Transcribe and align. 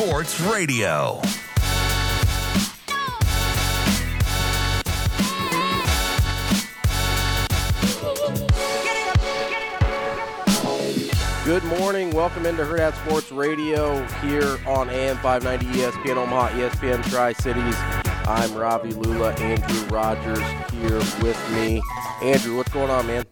Sports 0.00 0.40
Radio. 0.40 1.20
Good 11.44 11.62
morning. 11.64 12.12
Welcome 12.12 12.46
into 12.46 12.62
Hurrdat 12.62 12.94
Sports 13.04 13.30
Radio 13.30 14.02
here 14.22 14.58
on 14.66 14.88
AM 14.88 15.18
590 15.18 15.66
ESPN 15.78 16.16
Omaha, 16.16 16.48
ESPN 16.48 17.04
Tri 17.10 17.34
Cities. 17.34 17.76
I'm 18.26 18.54
Ravi 18.54 18.94
Lulla. 18.94 19.34
Andrew 19.34 19.86
Rogers 19.88 20.38
here 20.72 20.96
with 21.22 21.50
me. 21.52 21.82
Andrew, 22.22 22.56
what's 22.56 22.72
going 22.72 22.88
on, 22.88 23.06
man? 23.06 23.26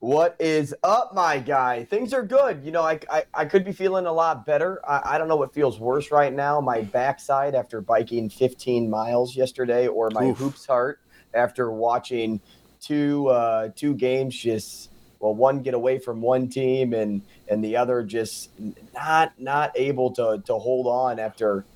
What 0.00 0.34
is 0.40 0.74
up, 0.82 1.14
my 1.14 1.38
guy? 1.38 1.84
Things 1.84 2.14
are 2.14 2.22
good. 2.22 2.64
You 2.64 2.72
know, 2.72 2.80
I, 2.82 2.98
I, 3.10 3.24
I 3.34 3.44
could 3.44 3.66
be 3.66 3.72
feeling 3.72 4.06
a 4.06 4.12
lot 4.12 4.46
better. 4.46 4.80
I, 4.88 5.02
I 5.04 5.18
don't 5.18 5.28
know 5.28 5.36
what 5.36 5.52
feels 5.52 5.78
worse 5.78 6.10
right 6.10 6.32
now 6.32 6.58
my 6.58 6.80
backside 6.80 7.54
after 7.54 7.82
biking 7.82 8.30
15 8.30 8.88
miles 8.88 9.36
yesterday, 9.36 9.88
or 9.88 10.08
my 10.08 10.28
Oof. 10.28 10.38
hoops 10.38 10.64
heart 10.64 11.00
after 11.34 11.70
watching 11.70 12.40
two 12.80 13.28
uh, 13.28 13.68
two 13.76 13.92
games 13.92 14.34
just 14.34 14.90
well 15.18 15.34
one 15.34 15.60
get 15.60 15.74
away 15.74 15.98
from 15.98 16.22
one 16.22 16.48
team 16.48 16.94
and 16.94 17.20
and 17.48 17.62
the 17.62 17.76
other 17.76 18.02
just 18.02 18.48
not 18.94 19.38
not 19.38 19.70
able 19.74 20.10
to 20.12 20.42
to 20.46 20.54
hold 20.54 20.86
on 20.86 21.18
after 21.18 21.66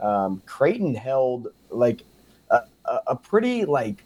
um, 0.00 0.42
Creighton 0.46 0.94
held 0.94 1.48
like 1.68 2.04
a, 2.50 2.62
a, 2.86 3.00
a 3.08 3.16
pretty 3.16 3.66
like 3.66 4.02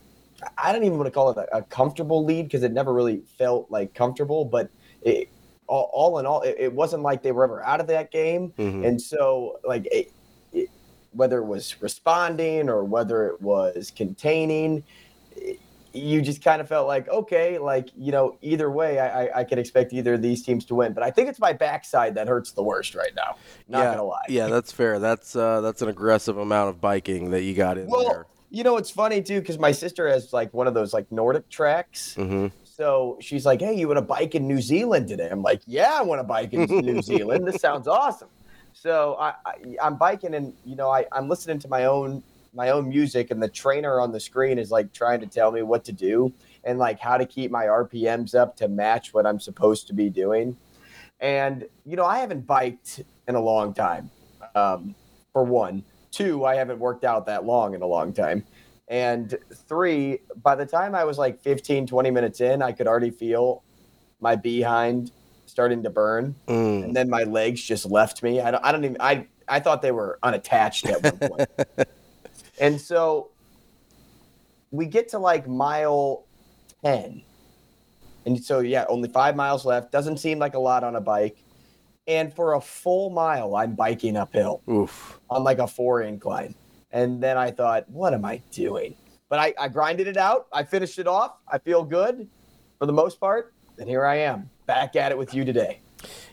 I 0.59 0.73
don't 0.73 0.85
even 0.85 0.99
want 0.99 1.07
to 1.07 1.11
call 1.11 1.31
it 1.31 1.37
a, 1.37 1.59
a 1.59 1.63
comfortable 1.63 2.25
lead 2.25 2.45
because 2.45 2.63
it 2.63 2.73
never 2.73 2.93
really 2.93 3.23
felt 3.39 3.71
like 3.71 3.95
comfortable, 3.95 4.45
but 4.45 4.71
it, 5.03 5.29
all, 5.67 5.91
all 5.93 6.19
in 6.19 6.27
all, 6.27 6.43
it, 6.43 6.57
it 6.59 6.73
wasn't 6.73 7.03
like 7.03 7.23
they 7.23 7.33
were 7.33 7.45
ever 7.45 7.65
out 7.65 7.81
of 7.81 7.87
that 7.89 8.11
game. 8.11 8.53
Mhm. 8.59 8.87
And 8.87 9.01
so, 9.01 9.61
like, 9.65 9.87
it, 9.87 10.13
it, 10.53 10.69
whether 11.13 11.39
it 11.39 11.47
was 11.47 11.81
responding 11.81 12.69
or 12.69 12.85
whether 12.85 13.29
it 13.29 13.41
was 13.41 13.93
containing, 13.95 14.83
you 15.93 16.23
just 16.23 16.43
kind 16.43 16.61
of 16.61 16.69
felt 16.69 16.87
like, 16.87 17.09
okay, 17.09 17.59
like, 17.59 17.89
you 17.97 18.13
know, 18.13 18.37
either 18.43 18.71
way, 18.71 18.99
I, 18.99 19.25
I, 19.25 19.41
I 19.41 19.45
could 19.45 19.59
expect 19.59 19.93
either 19.93 20.15
of 20.15 20.23
these 20.23 20.43
teams 20.43 20.65
to 20.67 20.75
win. 20.75 20.93
But 20.93 21.03
I 21.03 21.11
think 21.11 21.29
it's 21.29 21.41
my 21.41 21.53
backside 21.53 22.15
that 22.15 22.29
hurts 22.29 22.53
the 22.53 22.63
worst 22.63 22.95
right 22.95 23.13
now. 23.17 23.37
Not 23.69 23.79
yeah, 23.79 23.85
going 23.87 23.97
to 23.99 24.05
lie. 24.05 24.25
Yeah, 24.29 24.47
that's 24.47 24.71
fair. 24.71 24.99
That's 24.99 25.35
uh, 25.35 25.61
that's 25.61 25.83
an 25.83 25.89
aggressive 25.89 26.39
amount 26.39 26.71
of 26.71 26.81
biking 26.81 27.31
that 27.31 27.43
you 27.43 27.55
got 27.55 27.77
in 27.77 27.89
Well, 27.89 28.09
there. 28.09 28.27
You 28.51 28.65
know, 28.65 28.77
it's 28.77 28.91
funny 28.91 29.23
too 29.23 29.41
because 29.41 29.59
my 29.59 29.73
sister 29.73 30.09
has 30.09 30.33
like 30.33 30.53
one 30.53 30.67
of 30.67 30.75
those 30.75 30.93
like 30.93 31.09
NordicTracks. 31.11 32.15
hmm 32.17 32.49
So 32.65 33.19
she's 33.21 33.47
like, 33.47 33.61
"Hey, 33.61 33.75
you 33.75 33.87
want 33.87 33.99
to 33.99 34.03
bike 34.03 34.35
in 34.35 34.49
New 34.49 34.61
Zealand 34.61 35.09
today?" 35.09 35.29
I'm 35.31 35.43
like, 35.43 35.63
"Yeah, 35.67 35.93
I 35.93 36.03
want 36.03 36.19
to 36.19 36.25
bike 36.25 36.53
in 36.53 36.65
New 36.65 37.01
Zealand. 37.11 37.47
This 37.47 37.61
sounds 37.61 37.87
awesome." 37.87 38.29
So 38.73 39.17
I, 39.21 39.35
I, 39.45 39.55
I'm 39.83 39.97
biking, 39.97 40.35
and 40.35 40.55
you 40.65 40.77
know, 40.77 40.91
I, 40.91 41.07
I'm 41.13 41.29
listening 41.29 41.59
to 41.61 41.69
my 41.69 41.85
own 41.85 42.23
my 42.53 42.71
own 42.71 42.89
music, 42.89 43.31
and 43.31 43.41
the 43.43 43.49
trainer 43.49 44.01
on 44.01 44.11
the 44.11 44.21
screen 44.21 44.59
is 44.59 44.71
like 44.71 44.93
trying 44.93 45.21
to 45.21 45.27
tell 45.27 45.53
me 45.53 45.63
what 45.63 45.85
to 45.85 45.93
do 45.93 46.33
and 46.65 46.79
like 46.79 46.99
how 46.99 47.17
to 47.17 47.27
keep 47.27 47.51
my 47.51 47.67
RPMs 47.67 48.35
up 48.35 48.57
to 48.57 48.69
match 48.69 49.15
what 49.15 49.27
I'm 49.27 49.39
supposed 49.41 49.87
to 49.89 49.95
be 49.95 50.11
doing. 50.11 50.57
And 51.21 51.69
you 51.87 51.97
know, 51.97 52.05
I 52.05 52.19
haven't 52.19 52.47
biked 52.47 53.03
in 53.29 53.35
a 53.35 53.41
long 53.41 53.75
time. 53.75 54.11
Um, 54.55 54.95
for 55.33 55.45
one, 55.45 55.85
two, 56.11 56.45
I 56.45 56.57
haven't 56.57 56.79
worked 56.79 57.05
out 57.05 57.27
that 57.27 57.45
long 57.45 57.75
in 57.75 57.83
a 57.83 57.87
long 57.87 58.13
time. 58.13 58.45
And 58.89 59.39
three, 59.69 60.19
by 60.43 60.57
the 60.57 60.67
time 60.67 60.95
I 60.95 61.05
was 61.05 61.17
like 61.17 61.41
15, 61.41 61.87
20 61.87 62.11
minutes 62.11 62.41
in, 62.41 62.61
I 62.61 62.73
could 62.73 62.89
already 62.89 63.11
feel 63.11 63.63
my 64.21 64.35
behind 64.35 65.13
starting 65.47 65.83
to 65.85 65.91
burn. 65.91 66.35
Mm. 66.49 66.85
And 66.85 66.97
then 66.97 67.09
my 67.09 67.23
legs 67.23 67.63
just 67.63 67.87
left 67.87 68.23
me. 68.23 68.41
I 68.41 68.51
don't, 68.51 68.65
I 68.65 68.73
don't 68.73 68.85
even, 68.85 68.97
I, 69.01 69.27
I 69.49 69.61
thought 69.61 69.83
they 69.83 69.93
were 69.93 70.19
unattached 70.23 70.87
at 70.87 71.03
one 71.03 71.31
point. 71.31 71.89
and 72.61 72.81
so 72.81 73.31
we 74.71 74.87
get 74.87 75.09
to 75.11 75.19
like 75.19 75.47
mile 75.47 76.25
10. 76.85 77.23
And 78.27 78.43
so, 78.45 78.61
yeah, 78.61 78.85
only 78.89 79.09
five 79.09 79.37
miles 79.37 79.65
left. 79.65 79.93
Doesn't 79.93 80.19
seem 80.19 80.39
like 80.39 80.55
a 80.55 80.59
lot 80.59 80.85
on 80.85 80.97
a 80.97 81.01
bike. 81.01 81.43
And 82.07 82.33
for 82.35 82.55
a 82.55 82.61
full 82.61 83.11
mile, 83.11 83.55
I'm 83.55 83.75
biking 83.75 84.17
uphill 84.17 84.63
Oof. 84.69 85.21
on 85.29 85.45
like 85.45 85.59
a 85.59 85.67
four 85.67 86.03
incline. 86.03 86.55
And 86.93 87.23
then 87.23 87.37
I 87.39 87.51
thought, 87.51 87.89
what 87.89 88.15
am 88.15 88.25
I 88.25 88.43
doing? 88.51 88.97
But 89.29 89.39
I, 89.39 89.55
I 89.61 89.69
grinded 89.69 90.09
it 90.09 90.17
out. 90.17 90.49
I 90.53 90.65
finished 90.65 90.99
it 90.99 91.07
off. 91.07 91.37
I 91.47 91.59
feel 91.59 91.85
good 91.85 92.29
for 92.79 92.87
the 92.87 92.93
most 92.93 93.21
part. 93.21 93.55
And 93.79 93.89
here 93.89 94.05
I 94.05 94.17
am 94.17 94.51
back 94.67 94.97
at 94.97 95.13
it 95.13 95.19
with 95.19 95.35
you 95.35 95.45
today. 95.45 95.81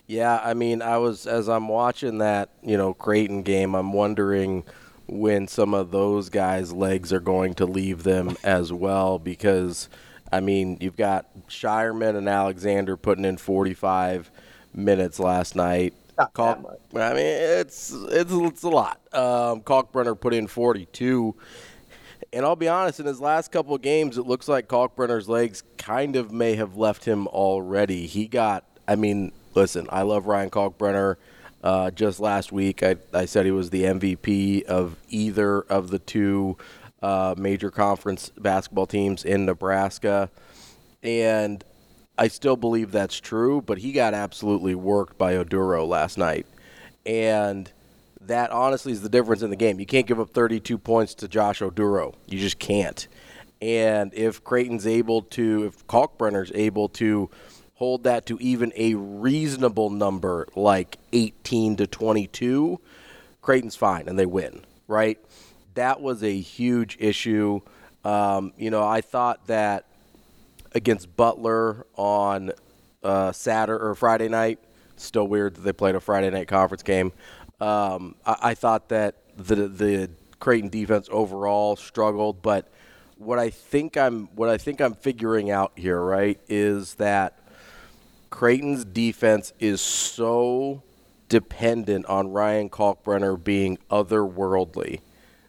Yeah, 0.08 0.40
I 0.44 0.54
mean, 0.54 0.82
I 0.82 0.98
was 0.98 1.28
as 1.28 1.50
I'm 1.50 1.68
watching 1.68 2.20
that, 2.20 2.50
you 2.64 2.78
know, 2.78 2.94
Creighton 2.94 3.44
game, 3.44 3.76
I'm 3.76 3.94
wondering 3.94 4.64
when 5.08 5.48
some 5.48 5.74
of 5.74 5.92
those 5.92 6.30
guys' 6.30 6.74
legs 6.74 7.14
are 7.14 7.20
going 7.20 7.54
to 7.56 7.66
leave 7.66 8.04
them 8.04 8.36
as 8.44 8.74
well 8.74 9.20
because 9.20 9.90
I 10.32 10.40
mean, 10.40 10.78
you've 10.82 10.98
got 10.98 11.26
Scheierman 11.48 12.18
and 12.18 12.28
Alexander 12.28 12.98
putting 12.98 13.26
in 13.26 13.38
45 13.38 14.32
minutes 14.78 15.20
last 15.20 15.56
night. 15.56 15.94
Not 16.18 16.34
Kalk- 16.34 16.58
that 16.58 16.64
much. 16.94 17.04
I 17.04 17.14
mean, 17.14 17.26
it's 17.26 17.92
it's 17.92 18.32
it's 18.32 18.64
a 18.64 18.70
lot. 18.70 19.00
Um, 19.14 19.62
Kalkbrenner 19.62 20.20
put 20.20 20.34
in 20.34 20.48
42. 20.48 21.36
And 22.34 22.46
I'll 22.46 22.56
be 22.58 22.68
honest, 22.68 23.00
in 23.00 23.06
his 23.06 23.22
last 23.22 23.52
couple 23.52 23.74
of 23.74 23.82
games, 23.82 24.18
it 24.18 24.24
looks 24.24 24.48
like 24.48 24.68
Kalkbrenner's 24.68 25.30
legs 25.30 25.64
kind 25.78 26.16
of 26.16 26.32
may 26.32 26.56
have 26.56 26.76
left 26.76 27.06
him 27.06 27.26
already. 27.28 28.06
He 28.06 28.28
got, 28.28 28.66
I 28.88 28.96
mean, 28.96 29.32
listen, 29.56 29.88
I 29.90 30.02
love 30.02 30.28
Ryan 30.28 30.50
Kalkbrenner. 30.50 31.16
Uh, 31.64 31.90
just 31.92 32.20
last 32.20 32.52
week, 32.52 32.84
I, 32.84 32.98
I 33.14 33.26
said 33.26 33.46
he 33.46 33.52
was 33.52 33.70
the 33.70 33.84
MVP 33.84 34.64
of 34.64 34.98
either 35.10 35.62
of 35.62 35.90
the 35.90 36.00
two 36.00 36.58
uh, 37.02 37.34
major 37.38 37.72
conference 37.72 38.30
basketball 38.38 38.88
teams 38.88 39.24
in 39.24 39.46
Nebraska. 39.46 40.30
And 41.02 41.64
I 42.18 42.28
still 42.28 42.56
believe 42.56 42.92
that's 42.92 43.20
true, 43.20 43.62
but 43.62 43.78
he 43.78 43.92
got 43.92 44.14
absolutely 44.14 44.76
worked 44.76 45.18
by 45.18 45.36
Oduro 45.36 45.88
last 45.88 46.18
night. 46.18 46.48
And 47.06 47.72
that 48.22 48.52
honestly 48.52 48.92
is 48.92 49.02
the 49.02 49.10
difference 49.10 49.42
in 49.42 49.50
the 49.50 49.56
game. 49.56 49.80
You 49.80 49.86
can't 49.86 50.08
give 50.08 50.20
up 50.20 50.32
32 50.32 50.78
points 50.78 51.14
to 51.16 51.28
Josh 51.28 51.60
Oduro. 51.60 52.16
You 52.26 52.40
just 52.40 52.60
can't. 52.60 53.08
And 53.62 54.14
if 54.14 54.44
Creighton's 54.44 54.86
able 54.86 55.24
to, 55.24 55.66
if 55.66 55.88
Kalkbrenner's 55.88 56.52
able 56.54 56.90
to 56.90 57.30
hold 57.76 58.04
that 58.04 58.26
to 58.26 58.38
even 58.40 58.74
a 58.76 58.96
reasonable 58.96 59.90
number 59.90 60.48
like 60.56 60.98
18 61.14 61.78
to 61.78 61.88
22, 61.88 62.80
Creighton's 63.42 63.76
fine 63.76 64.08
and 64.08 64.18
they 64.18 64.26
win, 64.26 64.62
right? 64.88 65.20
That 65.76 66.02
was 66.02 66.24
a 66.24 66.38
huge 66.40 66.98
issue. 67.00 67.62
Um, 68.04 68.54
you 68.58 68.72
know, 68.72 68.86
I 68.86 69.02
thought 69.02 69.48
that 69.48 69.86
against 70.78 71.16
Butler 71.18 71.86
on 71.96 72.54
uh, 73.04 73.32
Saturday 73.34 73.84
or 73.84 73.96
Friday 73.96 74.30
night. 74.30 74.60
Still 74.96 75.28
weird 75.28 75.56
that 75.56 75.62
they 75.62 75.74
played 75.74 75.96
a 75.96 76.00
Friday 76.00 76.30
night 76.30 76.48
conference 76.48 76.84
game. 76.84 77.12
Um, 77.60 78.16
I, 78.26 78.38
I 78.42 78.54
thought 78.54 78.90
that 78.90 79.16
the 79.36 79.68
the 79.68 80.10
Creighton 80.40 80.70
defense 80.70 81.10
overall 81.12 81.76
struggled, 81.76 82.42
but 82.42 82.70
what 83.18 83.40
I 83.40 83.50
think 83.50 83.98
I'm 83.98 84.28
what 84.36 84.50
I 84.50 84.58
think 84.58 84.80
I'm 84.80 84.94
figuring 84.94 85.52
out 85.52 85.74
here, 85.76 86.02
right, 86.02 86.40
is 86.48 86.96
that 86.96 87.40
Creighton's 88.30 88.86
defense 88.86 89.54
is 89.60 89.82
so 89.82 90.84
dependent 91.30 92.06
on 92.06 92.30
Ryan 92.30 92.70
Kalkbrenner 92.70 93.42
being 93.44 93.78
otherworldly 93.92 95.02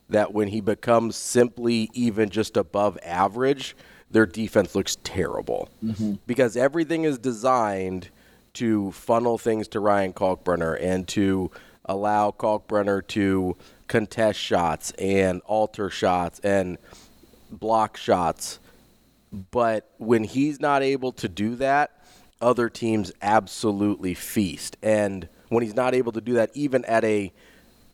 that 0.09 0.33
when 0.33 0.49
he 0.49 0.61
becomes 0.61 1.17
simply 1.17 1.91
even 1.93 2.31
just 2.31 2.57
above 2.57 2.99
average, 3.05 3.77
their 4.11 4.27
defense 4.27 4.75
looks 4.75 4.97
terrible. 5.05 5.69
Mm-hmm. 5.85 6.15
Because 6.27 6.57
everything 6.57 7.05
is 7.05 7.19
designed 7.19 8.09
to 8.55 8.93
funnel 8.93 9.39
things 9.39 9.69
to 9.69 9.81
Ryan 9.81 10.13
Kalkbrenner 10.13 10.77
and 10.81 11.07
to 11.09 11.51
allow 11.85 12.31
Kalkbrenner 12.31 13.07
to 13.09 13.57
contest 13.87 14.39
shots 14.39 14.91
and 14.93 15.41
alter 15.47 15.91
shots 15.91 16.41
and 16.41 16.79
block 17.51 17.97
shots. 17.97 18.59
But 19.51 19.91
when 19.99 20.25
he's 20.25 20.61
not 20.61 20.83
able 20.83 21.13
to 21.13 21.29
do 21.29 21.55
that, 21.57 21.93
other 22.41 22.69
teams 22.69 23.13
absolutely 23.21 24.15
feast. 24.15 24.77
And 24.83 25.29
when 25.49 25.63
he's 25.63 25.75
not 25.75 25.95
able 25.95 26.13
to 26.13 26.21
do 26.21 26.35
that, 26.35 26.51
even 26.55 26.85
at 26.85 27.05
a 27.05 27.33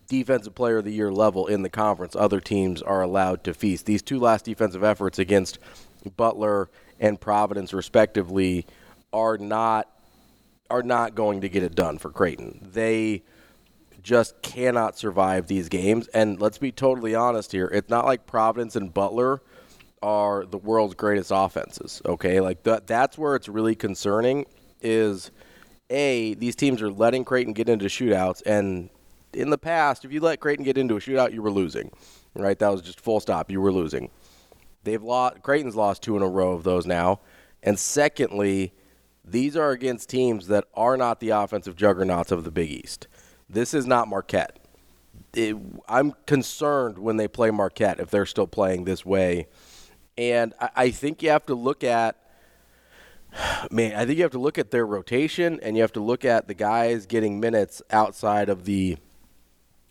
defensive 0.07 0.55
player 0.55 0.77
of 0.77 0.85
the 0.85 0.91
year 0.91 1.11
level 1.11 1.47
in 1.47 1.61
the 1.63 1.69
conference, 1.69 2.15
other 2.15 2.39
teams 2.39 2.81
are 2.81 3.01
allowed 3.01 3.43
to 3.45 3.53
feast. 3.53 3.85
These 3.85 4.01
two 4.01 4.19
last 4.19 4.45
defensive 4.45 4.83
efforts 4.83 5.19
against 5.19 5.57
Butler 6.09 6.69
and 6.99 7.19
Providence, 7.19 7.73
respectively, 7.73 8.65
are 9.11 9.37
not 9.37 9.89
are 10.69 10.83
not 10.83 11.13
going 11.13 11.41
to 11.41 11.49
get 11.49 11.63
it 11.63 11.75
done 11.75 11.97
for 11.97 12.09
Creighton. 12.09 12.59
They 12.73 13.23
just 14.01 14.41
cannot 14.41 14.97
survive 14.97 15.47
these 15.47 15.69
games. 15.69 16.07
And 16.07 16.39
let's 16.39 16.57
be 16.57 16.71
totally 16.71 17.15
honest 17.15 17.51
here. 17.51 17.69
It's 17.71 17.89
not 17.89 18.05
like 18.05 18.25
Providence 18.25 18.75
and 18.75 18.93
Butler 18.93 19.41
are 20.01 20.45
the 20.45 20.57
world's 20.57 20.93
greatest 20.93 21.31
offenses. 21.33 22.01
Okay, 22.05 22.39
like 22.39 22.63
that. 22.63 22.87
That's 22.87 23.17
where 23.17 23.35
it's 23.35 23.49
really 23.49 23.75
concerning. 23.75 24.45
Is 24.81 25.31
a 25.89 26.35
these 26.35 26.55
teams 26.55 26.81
are 26.81 26.91
letting 26.91 27.25
Creighton 27.25 27.53
get 27.53 27.69
into 27.69 27.85
shootouts, 27.85 28.43
and 28.45 28.89
in 29.33 29.49
the 29.49 29.57
past, 29.57 30.05
if 30.05 30.11
you 30.11 30.19
let 30.19 30.39
Creighton 30.39 30.63
get 30.63 30.77
into 30.77 30.95
a 30.95 30.99
shootout, 30.99 31.33
you 31.33 31.41
were 31.41 31.51
losing. 31.51 31.91
Right? 32.35 32.59
That 32.59 32.69
was 32.69 32.81
just 32.81 32.99
full 32.99 33.19
stop. 33.19 33.49
You 33.49 33.61
were 33.61 33.71
losing. 33.71 34.11
They've 34.85 35.03
lost. 35.03 35.41
Creighton's 35.41 35.75
lost 35.75 36.01
two 36.01 36.15
in 36.15 36.23
a 36.23 36.29
row 36.29 36.53
of 36.53 36.63
those 36.63 36.85
now. 36.85 37.19
And 37.61 37.77
secondly, 37.77 38.73
these 39.23 39.57
are 39.57 39.71
against 39.71 40.09
teams 40.09 40.47
that 40.47 40.65
are 40.75 40.95
not 40.95 41.19
the 41.19 41.31
offensive 41.31 41.75
juggernauts 41.75 42.31
of 42.31 42.43
the 42.43 42.51
Big 42.51 42.71
East. 42.71 43.07
This 43.49 43.73
is 43.73 43.85
not 43.85 44.07
Marquette. 44.07 44.59
It, 45.33 45.57
I'm 45.89 46.13
concerned 46.25 46.99
when 46.99 47.17
they 47.17 47.27
play 47.27 47.51
Marquette 47.51 47.99
if 47.99 48.09
they're 48.09 48.25
still 48.25 48.47
playing 48.47 48.85
this 48.85 49.05
way. 49.05 49.47
And 50.17 50.53
I, 50.61 50.69
I 50.75 50.91
think 50.91 51.21
you 51.21 51.29
have 51.29 51.45
to 51.47 51.55
look 51.55 51.83
at 51.83 52.17
man, 53.71 53.95
I 53.95 54.05
think 54.05 54.17
you 54.17 54.23
have 54.23 54.31
to 54.31 54.39
look 54.39 54.57
at 54.57 54.71
their 54.71 54.85
rotation 54.85 55.59
and 55.61 55.75
you 55.75 55.81
have 55.81 55.93
to 55.93 56.03
look 56.03 56.25
at 56.25 56.47
the 56.47 56.53
guys 56.53 57.05
getting 57.05 57.39
minutes 57.39 57.81
outside 57.91 58.49
of 58.49 58.65
the 58.65 58.97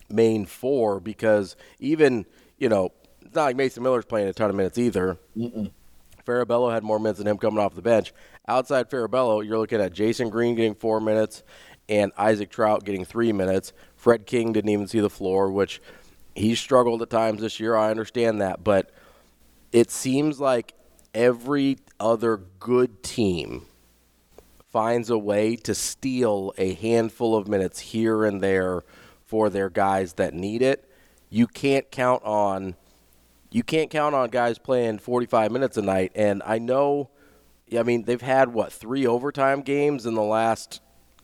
main 0.09 0.45
four 0.45 0.99
because 0.99 1.55
even, 1.79 2.25
you 2.57 2.69
know, 2.69 2.91
it's 3.25 3.35
not 3.35 3.45
like 3.45 3.55
Mason 3.55 3.83
Miller's 3.83 4.05
playing 4.05 4.27
a 4.27 4.33
ton 4.33 4.49
of 4.49 4.55
minutes 4.55 4.77
either. 4.77 5.17
Mm-mm. 5.35 5.71
Farabello 6.25 6.71
had 6.71 6.83
more 6.83 6.99
minutes 6.99 7.19
than 7.19 7.27
him 7.27 7.37
coming 7.37 7.59
off 7.59 7.75
the 7.75 7.81
bench. 7.81 8.13
Outside 8.47 8.89
Farabello, 8.89 9.45
you're 9.45 9.57
looking 9.57 9.81
at 9.81 9.93
Jasen 9.93 10.29
Green 10.29 10.55
getting 10.55 10.75
four 10.75 10.99
minutes 10.99 11.43
and 11.87 12.11
Isaac 12.17 12.49
Traudt 12.49 12.83
getting 12.83 13.05
three 13.05 13.31
minutes. 13.31 13.73
Fred 13.95 14.25
King 14.25 14.53
didn't 14.53 14.69
even 14.69 14.87
see 14.87 14.99
the 14.99 15.09
floor, 15.09 15.51
which 15.51 15.81
he 16.33 16.55
struggled 16.55 17.01
at 17.01 17.09
times 17.09 17.41
this 17.41 17.59
year. 17.59 17.75
I 17.75 17.91
understand 17.91 18.41
that. 18.41 18.63
But 18.63 18.91
it 19.71 19.91
seems 19.91 20.39
like 20.39 20.73
every 21.13 21.77
other 21.99 22.41
good 22.59 23.03
team 23.03 23.65
finds 24.71 25.09
a 25.09 25.17
way 25.17 25.55
to 25.55 25.73
steal 25.73 26.53
a 26.57 26.73
handful 26.73 27.35
of 27.35 27.47
minutes 27.47 27.79
here 27.79 28.25
and 28.25 28.41
there 28.41 28.83
for 29.25 29.49
their 29.49 29.69
guys 29.69 30.13
that 30.13 30.33
need 30.33 30.61
it. 30.61 30.89
You 31.29 31.47
can't 31.47 31.89
count 31.91 32.23
on 32.23 32.75
you 33.55 33.63
can't 33.63 33.89
count 33.89 34.13
on 34.13 34.29
guys 34.29 34.59
playing 34.59 34.99
45 34.99 35.49
minutes 35.49 35.77
a 35.77 35.81
night 35.81 36.11
and 36.13 36.43
I 36.45 36.59
know 36.59 37.09
I 37.77 37.83
mean 37.83 38.03
they've 38.03 38.21
had 38.21 38.53
what 38.53 38.73
3 38.73 39.07
overtime 39.07 39.61
games 39.61 40.05
in 40.05 40.13
the 40.13 40.21
last 40.21 40.81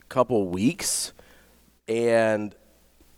couple 0.07 0.47
weeks 0.47 1.11
and 1.89 2.55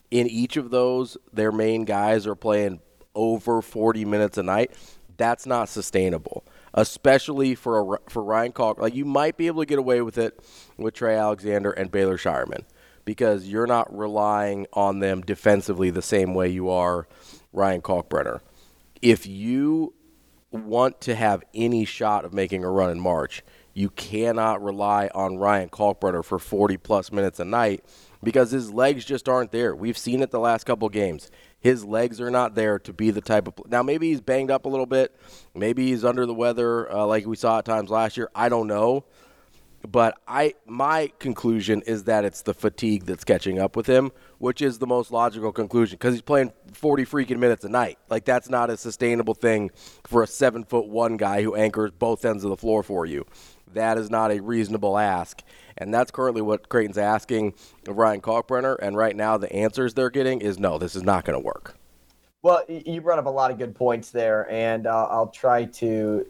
in 0.10 0.26
each 0.26 0.58
of 0.58 0.72
those 0.72 1.16
their 1.32 1.52
main 1.52 1.86
guys 1.86 2.26
are 2.26 2.34
playing 2.34 2.80
over 3.14 3.62
40 3.62 4.04
minutes 4.06 4.40
a 4.40 4.44
night. 4.44 4.72
That's 5.16 5.46
not 5.46 5.70
sustainable 5.70 6.44
especially 6.74 7.54
for 7.54 7.96
a, 7.96 8.10
for 8.10 8.24
Ryan 8.24 8.52
Kalk. 8.52 8.80
Like 8.80 8.96
you 8.96 9.06
might 9.06 9.38
be 9.38 9.46
able 9.46 9.62
to 9.62 9.68
get 9.68 9.78
away 9.78 10.02
with 10.02 10.18
it 10.18 10.40
with 10.76 10.96
Trey 10.96 11.16
Alexander 11.16 11.70
and 11.70 11.92
Baylor 11.92 12.18
Scheierman 12.18 12.64
because 13.06 13.48
you're 13.48 13.68
not 13.68 13.96
relying 13.96 14.66
on 14.74 14.98
them 14.98 15.22
defensively 15.22 15.92
the 15.92 16.02
same 16.02 16.34
way 16.34 16.50
you 16.50 16.72
are 16.72 17.08
Ryan 17.52 17.84
Kalkbrenner. 17.84 18.40
If 19.04 19.28
you 19.28 19.94
want 20.50 21.02
to 21.02 21.14
have 21.14 21.44
any 21.54 21.84
shot 21.84 22.24
of 22.24 22.34
making 22.34 22.64
a 22.64 22.72
run 22.72 22.90
in 22.90 23.02
March, 23.02 23.44
you 23.74 23.90
cannot 23.90 24.64
rely 24.64 25.10
on 25.14 25.36
Ryan 25.36 25.68
Kalkbrenner 25.68 26.24
for 26.24 26.40
40 26.40 26.78
plus 26.78 27.12
minutes 27.12 27.38
a 27.42 27.44
night 27.44 27.84
because 28.24 28.52
his 28.52 28.72
legs 28.72 29.04
just 29.04 29.28
aren't 29.28 29.52
there. 29.52 29.76
We've 29.76 29.98
seen 29.98 30.22
it 30.22 30.32
the 30.32 30.40
last 30.40 30.64
couple 30.64 30.88
games. 30.88 31.30
His 31.60 31.84
legs 31.84 32.22
are 32.22 32.32
not 32.32 32.56
there 32.56 32.80
to 32.80 32.94
be 32.94 33.12
the 33.12 33.20
type 33.20 33.46
of. 33.50 33.70
Now, 33.70 33.84
maybe 33.84 34.10
he's 34.10 34.22
banged 34.22 34.50
up 34.50 34.66
a 34.66 34.70
little 34.70 34.86
bit. 34.86 35.14
Maybe 35.54 35.88
he's 35.88 36.06
under 36.06 36.26
the 36.26 36.34
weather, 36.34 36.90
uh, 36.90 37.06
like 37.06 37.26
we 37.26 37.36
saw 37.36 37.58
at 37.58 37.66
times 37.66 37.90
last 37.90 38.16
year. 38.16 38.30
I 38.34 38.48
don't 38.48 38.68
know. 38.68 39.04
But 39.90 40.18
I, 40.28 40.54
my 40.66 41.12
conclusion 41.20 41.82
is 41.86 42.06
that 42.06 42.24
it's 42.24 42.42
the 42.44 42.54
fatigue 42.54 43.06
that's 43.06 43.26
catching 43.26 43.60
up 43.60 43.76
with 43.76 43.86
him, 43.86 44.12
which 44.38 44.62
is 44.62 44.80
the 44.80 44.88
most 44.88 45.12
logical 45.12 45.52
conclusion 45.52 45.98
because 45.98 46.14
he's 46.14 46.22
playing 46.22 46.54
40 46.72 47.06
freaking 47.06 47.40
minutes 47.40 47.66
a 47.66 47.70
night. 47.70 48.00
Like 48.10 48.24
that's 48.24 48.50
not 48.50 48.70
a 48.70 48.78
sustainable 48.78 49.34
thing 49.34 49.72
for 50.06 50.24
a 50.24 50.28
seven 50.28 50.64
foot 50.64 50.88
one 50.88 51.18
guy 51.18 51.44
who 51.44 51.56
anchors 51.56 51.92
both 51.92 52.24
ends 52.24 52.46
of 52.46 52.50
the 52.50 52.58
floor 52.58 52.82
for 52.82 53.06
you. 53.06 53.26
That 53.74 53.98
is 53.98 54.10
not 54.10 54.32
a 54.32 54.40
reasonable 54.40 54.98
ask. 54.98 55.42
And 55.78 55.94
that's 55.94 56.12
currently 56.12 56.42
what 56.42 56.70
Creighton's 56.70 56.98
asking 56.98 57.56
of 57.88 57.98
Ryan 57.98 58.22
Kalkbrenner. 58.22 58.78
And 58.82 58.96
right 58.96 59.16
now, 59.16 59.38
the 59.38 59.52
answers 59.52 59.96
they're 59.96 60.12
getting 60.12 60.40
is 60.42 60.60
no, 60.60 60.78
this 60.78 60.96
is 60.96 61.04
not 61.04 61.26
going 61.26 61.40
to 61.40 61.44
work. 61.44 61.76
Well, 62.44 62.64
you 62.68 63.02
brought 63.02 63.20
up 63.20 63.26
a 63.26 63.30
lot 63.30 63.52
of 63.52 63.58
good 63.58 63.74
points 63.74 64.12
there, 64.12 64.52
and 64.52 64.86
uh, 64.86 65.08
I'll 65.10 65.30
try 65.30 65.64
to 65.66 66.26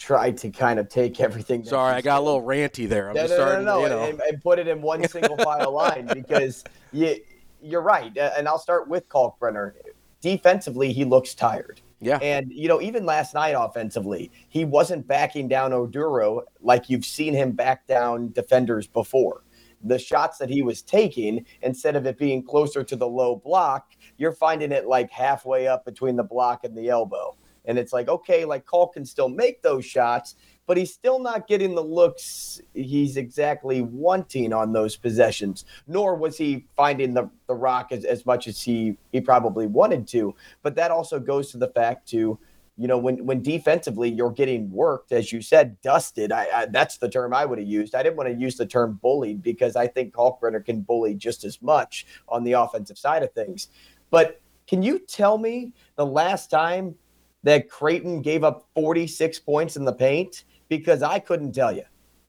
try 0.00 0.30
to 0.30 0.50
kind 0.50 0.80
of 0.80 0.88
take 0.88 1.20
everything. 1.20 1.62
Sorry, 1.62 1.92
I 1.92 2.00
got 2.00 2.16
said. 2.16 2.22
a 2.22 2.24
little 2.24 2.42
ranty 2.42 2.88
there. 2.88 3.10
I'm 3.10 3.14
no, 3.14 3.20
just 3.20 3.32
no, 3.32 3.36
starting, 3.36 3.64
no, 3.66 3.76
no, 3.76 3.82
you 3.82 3.88
know. 3.90 4.04
and, 4.04 4.20
and, 4.20 4.42
put 4.42 4.58
it 4.58 4.66
in 4.66 4.80
one 4.80 5.06
single 5.06 5.36
file 5.44 5.72
line 5.72 6.08
because 6.12 6.64
you, 6.90 7.16
you're 7.62 7.82
right. 7.82 8.16
And 8.16 8.48
I'll 8.48 8.58
start 8.58 8.88
with 8.88 9.08
Kalkbrenner. 9.10 9.74
Defensively, 10.22 10.92
he 10.92 11.04
looks 11.04 11.34
tired. 11.34 11.82
Yeah. 12.00 12.18
And, 12.22 12.50
you 12.50 12.66
know, 12.66 12.80
even 12.80 13.04
last 13.04 13.34
night 13.34 13.50
offensively, 13.50 14.32
he 14.48 14.64
wasn't 14.64 15.06
backing 15.06 15.48
down 15.48 15.72
Oduro 15.72 16.42
like 16.62 16.88
you've 16.88 17.04
seen 17.04 17.34
him 17.34 17.52
back 17.52 17.86
down 17.86 18.32
defenders 18.32 18.86
before. 18.86 19.44
The 19.84 19.98
shots 19.98 20.38
that 20.38 20.48
he 20.48 20.62
was 20.62 20.80
taking, 20.80 21.44
instead 21.60 21.94
of 21.94 22.06
it 22.06 22.18
being 22.18 22.42
closer 22.42 22.82
to 22.82 22.96
the 22.96 23.06
low 23.06 23.36
block, 23.36 23.92
you're 24.16 24.32
finding 24.32 24.72
it 24.72 24.86
like 24.86 25.10
halfway 25.10 25.68
up 25.68 25.84
between 25.84 26.16
the 26.16 26.22
block 26.22 26.64
and 26.64 26.76
the 26.76 26.88
elbow. 26.88 27.36
And 27.64 27.78
it's 27.78 27.92
like, 27.92 28.08
okay, 28.08 28.44
like 28.44 28.64
Call 28.64 28.88
can 28.88 29.04
still 29.04 29.28
make 29.28 29.62
those 29.62 29.84
shots, 29.84 30.36
but 30.66 30.76
he's 30.76 30.92
still 30.92 31.18
not 31.18 31.48
getting 31.48 31.74
the 31.74 31.82
looks 31.82 32.60
he's 32.74 33.16
exactly 33.16 33.82
wanting 33.82 34.52
on 34.52 34.72
those 34.72 34.96
possessions, 34.96 35.64
nor 35.86 36.14
was 36.14 36.38
he 36.38 36.66
finding 36.76 37.12
the, 37.12 37.28
the 37.48 37.54
rock 37.54 37.92
as, 37.92 38.04
as 38.04 38.24
much 38.24 38.46
as 38.46 38.62
he, 38.62 38.96
he 39.12 39.20
probably 39.20 39.66
wanted 39.66 40.06
to. 40.08 40.34
But 40.62 40.76
that 40.76 40.90
also 40.90 41.18
goes 41.18 41.50
to 41.50 41.58
the 41.58 41.68
fact 41.68 42.08
to, 42.10 42.38
you 42.76 42.88
know, 42.88 42.96
when 42.96 43.26
when 43.26 43.42
defensively 43.42 44.08
you're 44.08 44.30
getting 44.30 44.70
worked, 44.70 45.12
as 45.12 45.32
you 45.32 45.42
said, 45.42 45.78
dusted. 45.82 46.32
I, 46.32 46.46
I 46.54 46.66
that's 46.66 46.96
the 46.96 47.10
term 47.10 47.34
I 47.34 47.44
would 47.44 47.58
have 47.58 47.68
used. 47.68 47.94
I 47.94 48.02
didn't 48.02 48.16
want 48.16 48.30
to 48.30 48.34
use 48.34 48.56
the 48.56 48.64
term 48.64 48.98
bullied 49.02 49.42
because 49.42 49.76
I 49.76 49.86
think 49.86 50.14
Kalkbrenner 50.14 50.64
can 50.64 50.80
bully 50.80 51.14
just 51.14 51.44
as 51.44 51.60
much 51.60 52.06
on 52.26 52.42
the 52.42 52.52
offensive 52.52 52.96
side 52.96 53.22
of 53.22 53.32
things. 53.32 53.68
But 54.10 54.40
can 54.66 54.82
you 54.82 54.98
tell 55.00 55.36
me 55.36 55.74
the 55.96 56.06
last 56.06 56.48
time 56.48 56.94
that 57.42 57.68
Creighton 57.68 58.22
gave 58.22 58.44
up 58.44 58.68
46 58.74 59.38
points 59.40 59.76
in 59.76 59.84
the 59.84 59.92
paint? 59.92 60.44
because 60.70 61.02
I 61.02 61.18
couldn't 61.18 61.52
tell 61.52 61.72
you. 61.72 61.82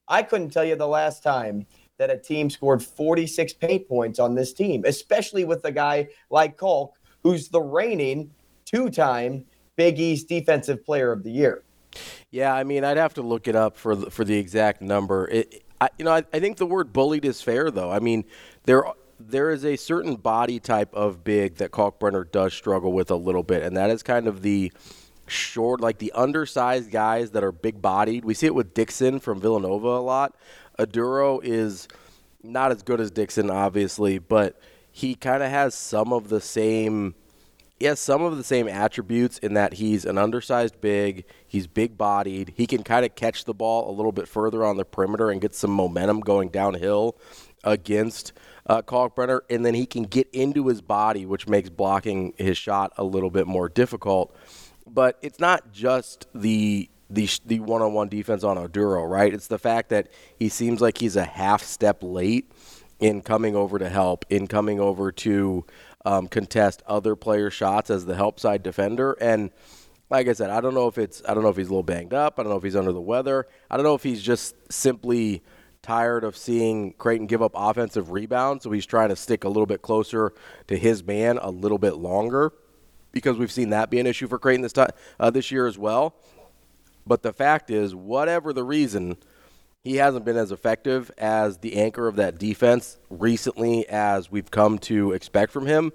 I 0.09 0.23
couldn't 0.23 0.49
tell 0.49 0.65
you 0.65 0.75
the 0.75 0.87
last 0.87 1.23
time 1.23 1.65
that 1.97 2.09
a 2.09 2.17
team 2.17 2.49
scored 2.49 2.83
46 2.83 3.53
paint 3.53 3.87
points 3.87 4.19
on 4.19 4.35
this 4.35 4.51
team, 4.51 4.83
especially 4.85 5.45
with 5.45 5.63
a 5.63 5.71
guy 5.71 6.09
like 6.29 6.57
Kalk, 6.57 6.95
who's 7.23 7.47
the 7.47 7.61
reigning 7.61 8.31
two 8.65 8.89
time 8.89 9.45
Big 9.77 9.99
East 9.99 10.27
Defensive 10.27 10.83
Player 10.83 11.13
of 11.13 11.23
the 11.23 11.31
Year. 11.31 11.63
Yeah, 12.31 12.53
I 12.53 12.63
mean, 12.63 12.83
I'd 12.83 12.97
have 12.97 13.13
to 13.13 13.21
look 13.21 13.47
it 13.47 13.55
up 13.55 13.77
for 13.77 13.95
the, 13.95 14.11
for 14.11 14.25
the 14.25 14.37
exact 14.37 14.81
number. 14.81 15.27
It, 15.29 15.63
I, 15.79 15.89
you 15.97 16.05
know, 16.05 16.11
I, 16.11 16.23
I 16.33 16.39
think 16.39 16.57
the 16.57 16.65
word 16.65 16.91
bullied 16.91 17.25
is 17.25 17.41
fair, 17.41 17.71
though. 17.71 17.91
I 17.91 17.99
mean, 17.99 18.25
there 18.63 18.83
there 19.19 19.51
is 19.51 19.63
a 19.63 19.75
certain 19.75 20.15
body 20.15 20.59
type 20.59 20.93
of 20.95 21.23
big 21.23 21.55
that 21.55 21.69
Kalkbrenner 21.71 22.29
does 22.29 22.53
struggle 22.53 22.91
with 22.91 23.11
a 23.11 23.15
little 23.15 23.43
bit, 23.43 23.61
and 23.61 23.77
that 23.77 23.91
is 23.91 24.01
kind 24.01 24.27
of 24.27 24.41
the 24.41 24.71
short, 25.31 25.81
like 25.81 25.97
the 25.97 26.11
undersized 26.13 26.91
guys 26.91 27.31
that 27.31 27.43
are 27.43 27.51
big 27.51 27.81
bodied. 27.81 28.25
We 28.25 28.33
see 28.33 28.47
it 28.47 28.55
with 28.55 28.73
Dixon 28.73 29.19
from 29.19 29.39
Villanova 29.39 29.87
a 29.87 30.01
lot. 30.01 30.35
Oduro 30.77 31.39
is 31.43 31.87
not 32.43 32.71
as 32.71 32.81
good 32.81 32.99
as 32.99 33.11
Dixon, 33.11 33.49
obviously, 33.49 34.19
but 34.19 34.59
he 34.91 35.15
kind 35.15 35.43
of 35.43 35.49
has 35.49 35.73
some 35.75 36.11
of 36.13 36.29
the 36.29 36.41
same. 36.41 37.15
He 37.79 37.85
has 37.85 37.99
some 37.99 38.21
of 38.21 38.37
the 38.37 38.43
same 38.43 38.67
attributes 38.67 39.39
in 39.39 39.55
that 39.55 39.73
he's 39.73 40.05
an 40.05 40.19
undersized 40.19 40.79
big, 40.81 41.25
he's 41.47 41.65
big 41.65 41.97
bodied, 41.97 42.53
he 42.55 42.67
can 42.67 42.83
kind 42.83 43.03
of 43.03 43.15
catch 43.15 43.45
the 43.45 43.55
ball 43.55 43.89
a 43.89 43.93
little 43.93 44.11
bit 44.11 44.27
further 44.27 44.63
on 44.63 44.77
the 44.77 44.85
perimeter 44.85 45.31
and 45.31 45.41
get 45.41 45.55
some 45.55 45.71
momentum 45.71 46.19
going 46.19 46.49
downhill 46.49 47.17
against 47.63 48.33
uh, 48.67 48.81
Kalkbrenner, 48.83 49.41
and 49.49 49.65
then 49.65 49.73
he 49.73 49.87
can 49.87 50.03
get 50.03 50.29
into 50.31 50.67
his 50.67 50.81
body, 50.81 51.25
which 51.25 51.47
makes 51.47 51.69
blocking 51.69 52.33
his 52.37 52.57
shot 52.57 52.93
a 52.97 53.03
little 53.03 53.31
bit 53.31 53.47
more 53.47 53.67
difficult. 53.67 54.35
But 54.93 55.17
it's 55.21 55.39
not 55.39 55.71
just 55.71 56.27
the 56.33 56.89
the 57.09 57.29
the 57.45 57.59
one-on-one 57.59 58.09
defense 58.09 58.43
on 58.43 58.57
Oduro, 58.57 59.07
right? 59.09 59.33
It's 59.33 59.47
the 59.47 59.59
fact 59.59 59.89
that 59.89 60.07
he 60.37 60.49
seems 60.49 60.81
like 60.81 60.97
he's 60.97 61.15
a 61.15 61.25
half 61.25 61.63
step 61.63 61.99
late 62.01 62.51
in 62.99 63.21
coming 63.21 63.55
over 63.55 63.79
to 63.79 63.89
help, 63.89 64.25
in 64.29 64.47
coming 64.47 64.79
over 64.79 65.11
to 65.11 65.65
um, 66.05 66.27
contest 66.27 66.81
other 66.87 67.15
player 67.15 67.49
shots 67.49 67.89
as 67.89 68.05
the 68.05 68.15
help 68.15 68.39
side 68.39 68.63
defender. 68.63 69.13
And 69.19 69.51
like 70.09 70.27
I 70.27 70.33
said, 70.33 70.49
I 70.49 70.61
don't 70.61 70.73
know 70.73 70.87
if 70.87 70.97
it's 70.97 71.21
I 71.27 71.33
don't 71.33 71.43
know 71.43 71.49
if 71.49 71.57
he's 71.57 71.67
a 71.67 71.71
little 71.71 71.83
banged 71.83 72.13
up. 72.13 72.39
I 72.39 72.43
don't 72.43 72.51
know 72.51 72.57
if 72.57 72.63
he's 72.63 72.75
under 72.75 72.91
the 72.91 73.01
weather. 73.01 73.47
I 73.69 73.77
don't 73.77 73.85
know 73.85 73.95
if 73.95 74.03
he's 74.03 74.21
just 74.21 74.55
simply 74.71 75.41
tired 75.81 76.23
of 76.23 76.37
seeing 76.37 76.93
Creighton 76.93 77.25
give 77.25 77.41
up 77.41 77.53
offensive 77.55 78.11
rebounds, 78.11 78.63
so 78.63 78.71
he's 78.71 78.85
trying 78.85 79.09
to 79.09 79.15
stick 79.15 79.43
a 79.43 79.47
little 79.47 79.65
bit 79.65 79.81
closer 79.81 80.31
to 80.67 80.77
his 80.77 81.03
man 81.03 81.39
a 81.41 81.49
little 81.49 81.79
bit 81.79 81.95
longer 81.95 82.53
because 83.11 83.37
we've 83.37 83.51
seen 83.51 83.69
that 83.69 83.89
be 83.89 83.99
an 83.99 84.07
issue 84.07 84.27
for 84.27 84.39
Creighton 84.39 84.61
this 84.61 84.73
time 84.73 84.89
uh, 85.19 85.29
this 85.29 85.51
year 85.51 85.67
as 85.67 85.77
well. 85.77 86.15
But 87.05 87.23
the 87.23 87.33
fact 87.33 87.69
is, 87.71 87.95
whatever 87.95 88.53
the 88.53 88.63
reason, 88.63 89.17
he 89.83 89.95
hasn't 89.95 90.25
been 90.25 90.37
as 90.37 90.51
effective 90.51 91.11
as 91.17 91.57
the 91.57 91.77
anchor 91.77 92.07
of 92.07 92.15
that 92.17 92.37
defense 92.37 92.99
recently 93.09 93.87
as 93.89 94.31
we've 94.31 94.51
come 94.51 94.77
to 94.79 95.11
expect 95.11 95.51
from 95.51 95.65
him, 95.65 95.91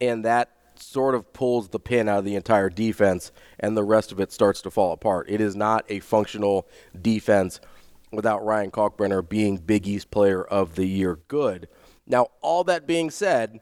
and 0.00 0.24
that 0.24 0.50
sort 0.78 1.14
of 1.14 1.32
pulls 1.32 1.68
the 1.68 1.78
pin 1.78 2.08
out 2.08 2.18
of 2.20 2.24
the 2.24 2.34
entire 2.34 2.70
defense, 2.70 3.32
and 3.60 3.76
the 3.76 3.84
rest 3.84 4.12
of 4.12 4.20
it 4.20 4.32
starts 4.32 4.62
to 4.62 4.70
fall 4.70 4.92
apart. 4.92 5.26
It 5.28 5.40
is 5.40 5.56
not 5.56 5.84
a 5.88 6.00
functional 6.00 6.68
defense 7.00 7.60
without 8.12 8.44
Ryan 8.44 8.70
Kalkbrenner 8.70 9.26
being 9.26 9.56
Big 9.56 9.86
East 9.86 10.10
Player 10.10 10.42
of 10.42 10.74
the 10.74 10.86
Year 10.86 11.18
good. 11.28 11.68
Now, 12.06 12.28
all 12.40 12.64
that 12.64 12.86
being 12.86 13.10
said, 13.10 13.60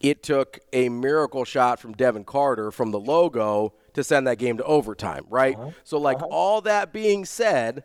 it 0.00 0.22
took 0.22 0.58
a 0.72 0.88
miracle 0.88 1.44
shot 1.44 1.78
from 1.78 1.92
Devin 1.92 2.24
Carter 2.24 2.70
from 2.70 2.90
the 2.90 2.98
logo 2.98 3.74
to 3.92 4.02
send 4.02 4.26
that 4.26 4.38
game 4.38 4.56
to 4.56 4.64
overtime, 4.64 5.26
right? 5.28 5.58
Uh-huh. 5.58 5.70
So, 5.84 5.98
like, 5.98 6.16
uh-huh. 6.16 6.28
all 6.30 6.60
that 6.62 6.92
being 6.92 7.26
said, 7.26 7.84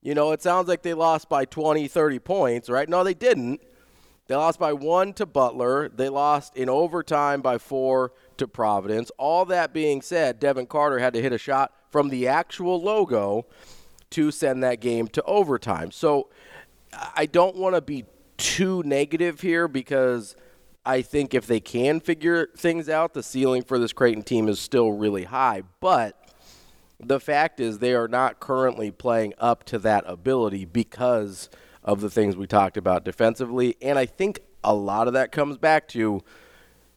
you 0.00 0.14
know, 0.14 0.30
it 0.30 0.40
sounds 0.40 0.68
like 0.68 0.82
they 0.82 0.94
lost 0.94 1.28
by 1.28 1.44
20, 1.44 1.88
30 1.88 2.18
points, 2.20 2.70
right? 2.70 2.88
No, 2.88 3.02
they 3.02 3.14
didn't. 3.14 3.60
They 4.28 4.36
lost 4.36 4.60
by 4.60 4.72
one 4.72 5.14
to 5.14 5.26
Butler. 5.26 5.88
They 5.88 6.08
lost 6.08 6.56
in 6.56 6.68
overtime 6.68 7.40
by 7.40 7.58
four 7.58 8.12
to 8.36 8.46
Providence. 8.46 9.10
All 9.18 9.44
that 9.46 9.72
being 9.72 10.00
said, 10.00 10.38
Devin 10.38 10.66
Carter 10.66 10.98
had 10.98 11.14
to 11.14 11.22
hit 11.22 11.32
a 11.32 11.38
shot 11.38 11.72
from 11.90 12.10
the 12.10 12.28
actual 12.28 12.80
logo 12.80 13.46
to 14.10 14.30
send 14.30 14.62
that 14.62 14.80
game 14.80 15.08
to 15.08 15.22
overtime. 15.22 15.90
So 15.90 16.28
I 17.16 17.26
don't 17.26 17.56
want 17.56 17.74
to 17.74 17.80
be 17.80 18.04
too 18.36 18.84
negative 18.84 19.40
here 19.40 19.66
because– 19.66 20.36
I 20.84 21.02
think 21.02 21.34
if 21.34 21.46
they 21.46 21.60
can 21.60 22.00
figure 22.00 22.48
things 22.56 22.88
out, 22.88 23.14
the 23.14 23.22
ceiling 23.22 23.62
for 23.62 23.78
this 23.78 23.92
Creighton 23.92 24.22
team 24.22 24.48
is 24.48 24.58
still 24.58 24.92
really 24.92 25.24
high. 25.24 25.62
But 25.80 26.16
the 26.98 27.20
fact 27.20 27.60
is, 27.60 27.78
they 27.78 27.94
are 27.94 28.08
not 28.08 28.40
currently 28.40 28.90
playing 28.90 29.34
up 29.38 29.64
to 29.64 29.78
that 29.80 30.04
ability 30.06 30.64
because 30.64 31.50
of 31.84 32.00
the 32.00 32.10
things 32.10 32.36
we 32.36 32.46
talked 32.46 32.76
about 32.76 33.04
defensively. 33.04 33.76
And 33.80 33.98
I 33.98 34.06
think 34.06 34.40
a 34.64 34.74
lot 34.74 35.06
of 35.06 35.14
that 35.14 35.32
comes 35.32 35.56
back 35.56 35.88
to 35.88 36.22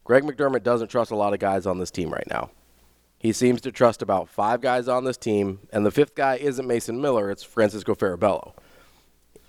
Greg 0.04 0.24
McDermott 0.24 0.64
doesn't 0.64 0.90
trust 0.90 1.12
a 1.12 1.16
lot 1.16 1.34
of 1.34 1.40
guys 1.40 1.66
on 1.66 1.80
this 1.80 1.92
team 1.92 2.10
right 2.10 2.28
now. 2.30 2.50
He 3.20 3.34
seems 3.34 3.62
to 3.62 3.72
trust 3.72 4.02
about 4.02 4.30
five 4.30 4.62
guys 4.62 4.88
on 4.88 5.04
this 5.04 5.18
team, 5.18 5.60
and 5.72 5.86
the 5.86 5.92
fifth 5.92 6.16
guy 6.16 6.38
isn't 6.38 6.68
Mason 6.68 7.00
Miller, 7.00 7.30
it's 7.30 7.44
Francisco 7.44 7.94
Farabello. 7.94 8.54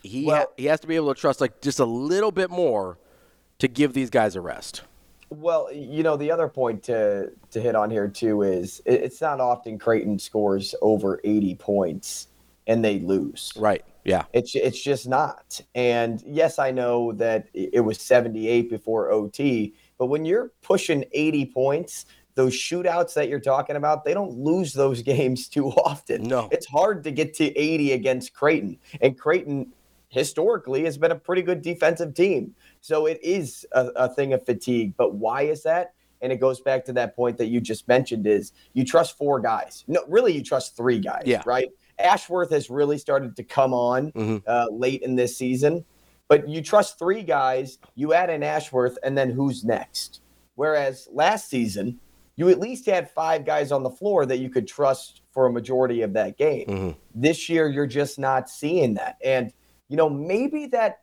He, 0.02 0.26
well, 0.26 0.36
ha- 0.36 0.52
he 0.58 0.66
has 0.66 0.80
to 0.80 0.86
be 0.86 0.96
able 0.96 1.14
to 1.14 1.18
trust 1.18 1.40
like 1.40 1.62
just 1.62 1.78
a 1.78 1.84
little 1.86 2.32
bit 2.32 2.50
more 2.50 2.98
to 3.62 3.68
give 3.68 3.92
these 3.92 4.10
guys 4.10 4.34
a 4.34 4.40
rest. 4.40 4.82
Well, 5.30 5.72
you 5.72 6.02
know, 6.02 6.16
the 6.16 6.32
other 6.32 6.48
point 6.48 6.82
to 6.84 7.30
to 7.52 7.60
hit 7.60 7.76
on 7.76 7.90
here 7.90 8.08
too 8.08 8.42
is 8.42 8.82
it's 8.84 9.20
not 9.20 9.38
often 9.38 9.78
Creighton 9.78 10.18
scores 10.18 10.74
over 10.82 11.20
80 11.22 11.54
points 11.54 12.26
and 12.66 12.84
they 12.84 12.98
lose. 12.98 13.52
Right. 13.56 13.84
Yeah. 14.04 14.24
It's 14.32 14.56
it's 14.56 14.82
just 14.82 15.06
not. 15.06 15.60
And 15.76 16.20
yes, 16.26 16.58
I 16.58 16.72
know 16.72 17.12
that 17.12 17.46
it 17.54 17.84
was 17.84 18.00
78 18.00 18.68
before 18.68 19.12
OT, 19.12 19.74
but 19.96 20.06
when 20.06 20.24
you're 20.24 20.50
pushing 20.62 21.04
80 21.12 21.46
points, 21.46 22.06
those 22.34 22.54
shootouts 22.54 23.14
that 23.14 23.28
you're 23.28 23.38
talking 23.38 23.76
about, 23.76 24.04
they 24.04 24.12
don't 24.12 24.32
lose 24.32 24.72
those 24.72 25.02
games 25.14 25.46
too 25.46 25.68
often. 25.68 26.24
No. 26.24 26.48
It's 26.50 26.66
hard 26.66 27.04
to 27.04 27.12
get 27.12 27.32
to 27.34 27.56
80 27.56 27.92
against 27.92 28.34
Creighton. 28.34 28.76
And 29.00 29.16
Creighton 29.16 29.72
historically 30.12 30.84
has 30.84 30.98
been 30.98 31.10
a 31.10 31.16
pretty 31.16 31.42
good 31.42 31.62
defensive 31.62 32.12
team. 32.14 32.54
So 32.82 33.06
it 33.06 33.20
is 33.22 33.64
a, 33.72 33.86
a 33.96 34.08
thing 34.08 34.34
of 34.34 34.44
fatigue. 34.44 34.94
But 34.96 35.14
why 35.14 35.42
is 35.42 35.62
that? 35.62 35.94
And 36.20 36.32
it 36.32 36.36
goes 36.36 36.60
back 36.60 36.84
to 36.84 36.92
that 36.94 37.16
point 37.16 37.38
that 37.38 37.46
you 37.46 37.60
just 37.60 37.88
mentioned 37.88 38.26
is 38.26 38.52
you 38.74 38.84
trust 38.84 39.16
four 39.16 39.40
guys. 39.40 39.84
No, 39.88 40.04
really, 40.08 40.32
you 40.32 40.42
trust 40.42 40.76
three 40.76 40.98
guys, 40.98 41.22
yeah. 41.24 41.42
right? 41.46 41.70
Ashworth 41.98 42.50
has 42.50 42.70
really 42.70 42.98
started 42.98 43.36
to 43.36 43.44
come 43.44 43.72
on 43.72 44.12
mm-hmm. 44.12 44.38
uh, 44.46 44.66
late 44.70 45.02
in 45.02 45.16
this 45.16 45.36
season, 45.36 45.84
but 46.28 46.48
you 46.48 46.60
trust 46.60 46.98
three 46.98 47.22
guys. 47.22 47.78
You 47.94 48.14
add 48.14 48.30
in 48.30 48.42
Ashworth, 48.42 48.98
and 49.02 49.16
then 49.16 49.30
who's 49.30 49.64
next? 49.64 50.20
Whereas 50.54 51.08
last 51.12 51.48
season, 51.48 51.98
you 52.36 52.48
at 52.48 52.58
least 52.58 52.86
had 52.86 53.10
five 53.10 53.44
guys 53.44 53.72
on 53.72 53.82
the 53.82 53.90
floor 53.90 54.26
that 54.26 54.38
you 54.38 54.48
could 54.48 54.66
trust 54.66 55.22
for 55.32 55.46
a 55.46 55.52
majority 55.52 56.02
of 56.02 56.12
that 56.14 56.36
game. 56.36 56.66
Mm-hmm. 56.66 56.90
This 57.14 57.48
year, 57.48 57.68
you're 57.68 57.86
just 57.86 58.18
not 58.18 58.48
seeing 58.48 58.94
that. 58.94 59.18
And, 59.24 59.52
you 59.88 59.96
know, 59.96 60.08
maybe 60.08 60.66
that 60.66 61.00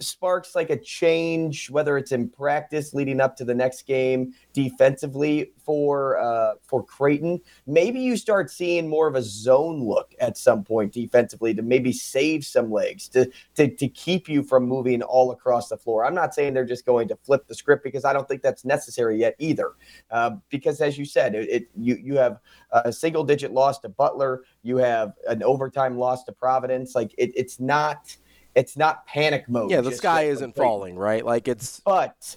sparks 0.00 0.54
like 0.54 0.70
a 0.70 0.76
change, 0.76 1.70
whether 1.70 1.96
it's 1.96 2.12
in 2.12 2.28
practice 2.28 2.94
leading 2.94 3.20
up 3.20 3.36
to 3.36 3.44
the 3.44 3.54
next 3.54 3.86
game 3.86 4.32
defensively 4.52 5.52
for 5.64 6.18
uh, 6.18 6.54
for 6.62 6.84
Creighton. 6.84 7.40
Maybe 7.66 8.00
you 8.00 8.16
start 8.16 8.50
seeing 8.50 8.88
more 8.88 9.06
of 9.06 9.14
a 9.14 9.22
zone 9.22 9.84
look 9.84 10.14
at 10.20 10.36
some 10.36 10.64
point 10.64 10.92
defensively 10.92 11.54
to 11.54 11.62
maybe 11.62 11.92
save 11.92 12.44
some 12.44 12.70
legs 12.70 13.08
to 13.10 13.30
to, 13.56 13.68
to 13.76 13.88
keep 13.88 14.28
you 14.28 14.42
from 14.42 14.64
moving 14.64 15.02
all 15.02 15.30
across 15.32 15.68
the 15.68 15.76
floor. 15.76 16.04
I'm 16.04 16.14
not 16.14 16.34
saying 16.34 16.54
they're 16.54 16.64
just 16.64 16.86
going 16.86 17.08
to 17.08 17.16
flip 17.16 17.46
the 17.46 17.54
script 17.54 17.84
because 17.84 18.04
I 18.04 18.12
don't 18.12 18.26
think 18.26 18.42
that's 18.42 18.64
necessary 18.64 19.18
yet 19.18 19.36
either. 19.38 19.72
Uh, 20.10 20.36
because 20.48 20.80
as 20.80 20.98
you 20.98 21.04
said, 21.04 21.34
it, 21.34 21.48
it 21.48 21.68
you 21.76 21.96
you 22.02 22.16
have 22.16 22.40
a 22.72 22.92
single 22.92 23.24
digit 23.24 23.52
loss 23.52 23.78
to 23.80 23.88
Butler, 23.88 24.42
you 24.62 24.78
have 24.78 25.12
an 25.28 25.42
overtime 25.42 25.98
loss 25.98 26.24
to 26.24 26.32
Providence. 26.32 26.94
Like 26.94 27.12
it, 27.18 27.32
it's 27.34 27.60
not 27.60 28.16
it's 28.54 28.76
not 28.76 29.06
panic 29.06 29.48
mode. 29.48 29.70
Yeah, 29.70 29.80
the 29.80 29.92
sky 29.92 30.24
isn't 30.24 30.56
falling, 30.56 30.96
right? 30.96 31.24
Like 31.24 31.48
it's 31.48 31.80
but 31.80 32.36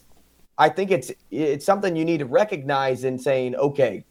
I 0.58 0.70
think 0.70 0.92
it's 0.92 1.12
it's 1.32 1.66
something 1.66 1.96
you 1.96 2.06
need 2.06 2.20
to 2.20 2.26
recognize 2.26 3.04
in 3.04 3.18
saying, 3.18 3.56
okay, 3.56 4.06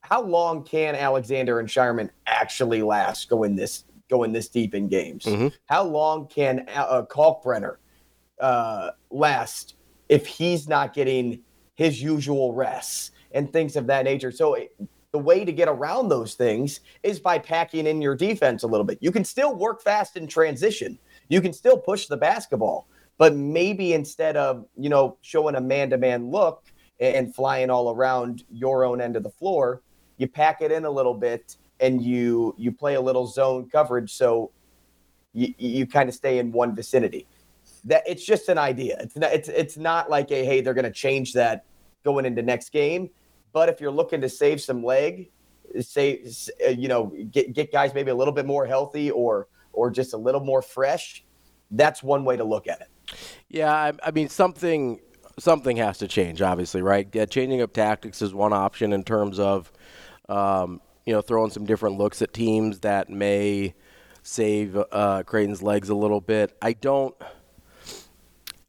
how 0.00 0.22
long 0.22 0.62
can 0.62 0.94
Alexander 0.94 1.58
and 1.58 1.68
Scheierman 1.68 2.10
actually 2.26 2.82
last 2.82 3.28
going 3.28 3.56
this 3.56 3.84
going 4.08 4.32
this 4.32 4.48
deep 4.48 4.74
in 4.74 4.88
games? 4.88 5.24
Mm-hmm. 5.24 5.48
How 5.66 5.84
long 5.84 6.28
can 6.28 6.68
uh, 6.74 7.02
Kalkbrenner 7.08 7.76
uh, 8.40 8.90
last 9.10 9.74
if 10.08 10.26
he's 10.26 10.68
not 10.68 10.94
getting 10.94 11.40
his 11.74 12.00
usual 12.02 12.52
rests 12.52 13.12
and 13.32 13.52
things 13.52 13.76
of 13.76 13.86
that 13.86 14.04
nature? 14.04 14.30
So 14.30 14.54
it, 14.54 14.76
the 15.12 15.18
way 15.18 15.46
to 15.46 15.52
get 15.52 15.66
around 15.66 16.10
those 16.10 16.34
things 16.34 16.80
is 17.02 17.18
by 17.18 17.38
packing 17.38 17.86
in 17.86 18.02
your 18.02 18.14
defense 18.14 18.62
a 18.64 18.66
little 18.66 18.84
bit. 18.84 18.98
You 19.00 19.10
can 19.10 19.24
still 19.24 19.56
work 19.56 19.82
fast 19.82 20.16
in 20.16 20.26
transition 20.26 20.98
you 21.28 21.40
can 21.40 21.52
still 21.52 21.78
push 21.78 22.06
the 22.06 22.16
basketball, 22.16 22.86
but 23.18 23.34
maybe 23.34 23.92
instead 23.92 24.36
of, 24.36 24.66
you 24.76 24.88
know, 24.88 25.16
showing 25.22 25.54
a 25.54 25.60
man 25.60 25.90
to 25.90 25.98
man 25.98 26.30
look 26.30 26.64
and 27.00 27.34
flying 27.34 27.70
all 27.70 27.90
around 27.90 28.44
your 28.50 28.84
own 28.84 29.00
end 29.00 29.16
of 29.16 29.22
the 29.22 29.30
floor, 29.30 29.82
you 30.16 30.28
pack 30.28 30.62
it 30.62 30.72
in 30.72 30.84
a 30.84 30.90
little 30.90 31.14
bit 31.14 31.56
and 31.80 32.02
you 32.02 32.54
you 32.56 32.72
play 32.72 32.94
a 32.94 33.00
little 33.00 33.26
zone 33.26 33.68
coverage 33.70 34.12
so 34.12 34.50
you, 35.34 35.52
you 35.58 35.86
kind 35.86 36.08
of 36.08 36.14
stay 36.14 36.38
in 36.38 36.52
one 36.52 36.74
vicinity. 36.74 37.26
That 37.84 38.02
it's 38.06 38.24
just 38.24 38.48
an 38.48 38.58
idea. 38.58 38.96
It's 39.00 39.16
not, 39.16 39.32
it's 39.32 39.48
it's 39.48 39.76
not 39.76 40.08
like 40.10 40.30
a 40.30 40.44
hey 40.44 40.60
they're 40.60 40.74
going 40.74 40.84
to 40.84 40.90
change 40.90 41.34
that 41.34 41.64
going 42.04 42.24
into 42.24 42.42
next 42.42 42.70
game. 42.70 43.10
But 43.52 43.68
if 43.68 43.80
you're 43.80 43.90
looking 43.90 44.20
to 44.22 44.28
save 44.28 44.60
some 44.60 44.82
leg, 44.82 45.30
say 45.80 46.24
uh, 46.64 46.70
you 46.70 46.88
know 46.88 47.12
get 47.30 47.52
get 47.52 47.72
guys 47.72 47.92
maybe 47.94 48.10
a 48.10 48.14
little 48.14 48.34
bit 48.34 48.46
more 48.46 48.66
healthy 48.66 49.10
or 49.10 49.48
or 49.76 49.90
just 49.90 50.14
a 50.14 50.16
little 50.16 50.42
more 50.42 50.62
fresh, 50.62 51.24
that's 51.70 52.02
one 52.02 52.24
way 52.24 52.36
to 52.36 52.44
look 52.44 52.66
at 52.66 52.80
it. 52.80 52.88
Yeah, 53.48 53.72
I, 53.72 53.92
I 54.02 54.10
mean 54.10 54.28
something 54.28 55.00
something 55.38 55.76
has 55.76 55.98
to 55.98 56.08
change, 56.08 56.42
obviously, 56.42 56.82
right? 56.82 57.08
Yeah, 57.12 57.26
changing 57.26 57.60
up 57.60 57.72
tactics 57.72 58.22
is 58.22 58.34
one 58.34 58.52
option 58.52 58.92
in 58.92 59.04
terms 59.04 59.38
of 59.38 59.70
um, 60.28 60.80
you 61.04 61.12
know 61.12 61.20
throwing 61.20 61.50
some 61.50 61.64
different 61.64 61.98
looks 61.98 62.22
at 62.22 62.32
teams 62.32 62.80
that 62.80 63.08
may 63.08 63.74
save 64.22 64.76
uh, 64.90 65.22
Creighton's 65.24 65.62
legs 65.62 65.88
a 65.88 65.94
little 65.94 66.20
bit. 66.20 66.56
I 66.60 66.72
don't. 66.72 67.14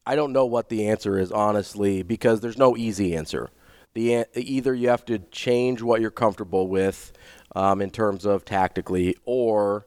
I 0.05 0.15
don't 0.15 0.31
know 0.31 0.45
what 0.45 0.69
the 0.69 0.87
answer 0.87 1.19
is 1.19 1.33
honestly 1.33 2.01
because 2.01 2.39
there's 2.39 2.57
no 2.57 2.77
easy 2.77 3.13
answer. 3.13 3.49
The 3.93 4.25
either 4.35 4.73
you 4.73 4.87
have 4.89 5.03
to 5.05 5.19
change 5.19 5.81
what 5.81 5.99
you're 5.99 6.11
comfortable 6.11 6.67
with 6.69 7.11
um, 7.55 7.81
in 7.81 7.89
terms 7.89 8.25
of 8.25 8.45
tactically, 8.45 9.17
or 9.25 9.86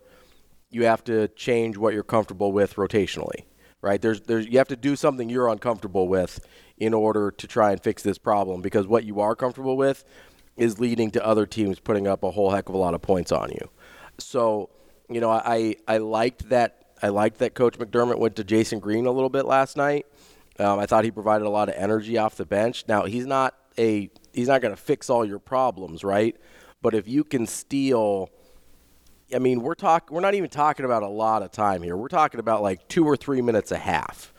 you 0.70 0.84
have 0.84 1.04
to 1.04 1.28
change 1.28 1.76
what 1.76 1.94
you're 1.94 2.02
comfortable 2.02 2.52
with 2.52 2.76
rotationally. 2.76 3.44
Right? 3.82 4.00
There's 4.00 4.20
there's 4.22 4.46
you 4.46 4.58
have 4.58 4.68
to 4.68 4.76
do 4.76 4.94
something 4.94 5.30
you're 5.30 5.48
uncomfortable 5.48 6.06
with 6.06 6.40
in 6.76 6.92
order 6.94 7.30
to 7.30 7.46
try 7.46 7.72
and 7.72 7.82
fix 7.82 8.02
this 8.02 8.18
problem 8.18 8.60
because 8.60 8.86
what 8.86 9.04
you 9.04 9.20
are 9.20 9.34
comfortable 9.34 9.76
with 9.76 10.04
is 10.56 10.78
leading 10.78 11.10
to 11.12 11.26
other 11.26 11.46
teams 11.46 11.80
putting 11.80 12.06
up 12.06 12.22
a 12.22 12.30
whole 12.30 12.50
heck 12.50 12.68
of 12.68 12.74
a 12.74 12.78
lot 12.78 12.92
of 12.92 13.00
points 13.00 13.32
on 13.32 13.50
you. 13.50 13.70
So, 14.18 14.68
you 15.08 15.20
know, 15.20 15.30
I 15.30 15.76
I 15.88 15.98
liked 15.98 16.50
that 16.50 16.80
I 17.02 17.08
liked 17.08 17.38
that 17.38 17.54
Coach 17.54 17.78
McDermott 17.78 18.18
went 18.18 18.36
to 18.36 18.44
Jasen 18.44 18.80
Green 18.80 19.06
a 19.06 19.10
little 19.10 19.30
bit 19.30 19.46
last 19.46 19.76
night. 19.76 20.06
Um, 20.58 20.78
I 20.78 20.84
thought 20.84 21.04
he 21.04 21.10
provided 21.10 21.46
a 21.46 21.50
lot 21.50 21.70
of 21.70 21.74
energy 21.76 22.18
off 22.18 22.36
the 22.36 22.44
bench. 22.44 22.84
Now 22.86 23.06
he's 23.06 23.26
not 23.26 23.54
a 23.78 24.10
he's 24.32 24.48
not 24.48 24.60
going 24.60 24.74
to 24.74 24.80
fix 24.80 25.08
all 25.08 25.24
your 25.24 25.38
problems, 25.38 26.04
right? 26.04 26.36
But 26.82 26.94
if 26.94 27.08
you 27.08 27.24
can 27.24 27.46
steal, 27.46 28.30
I 29.34 29.38
mean, 29.38 29.62
we're 29.62 29.75
talk 29.75 30.10
we're 30.10 30.20
not 30.20 30.34
even 30.34 30.50
talking 30.50 30.84
about 30.84 31.02
a 31.02 31.08
lot 31.08 31.42
of 31.42 31.52
time 31.52 31.82
here. 31.82 31.96
We're 31.96 32.08
talking 32.08 32.40
about 32.40 32.62
like 32.62 32.87
two 32.88 33.04
or 33.04 33.16
three 33.16 33.42
minutes 33.42 33.70
a 33.72 33.78
half, 33.78 34.32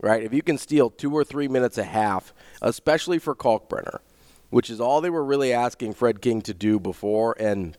right? 0.00 0.22
If 0.22 0.32
you 0.32 0.42
can 0.42 0.58
steal 0.58 0.90
two 0.90 1.12
or 1.12 1.24
three 1.24 1.48
minutes 1.48 1.78
a 1.78 1.84
half, 1.84 2.32
especially 2.62 3.18
for 3.18 3.34
Kalkbrenner, 3.34 3.98
which 4.50 4.70
is 4.70 4.80
all 4.80 5.00
they 5.00 5.10
were 5.10 5.24
really 5.24 5.52
asking 5.52 5.94
Fred 5.94 6.20
King 6.20 6.42
to 6.42 6.54
do 6.54 6.78
before, 6.78 7.36
and 7.38 7.76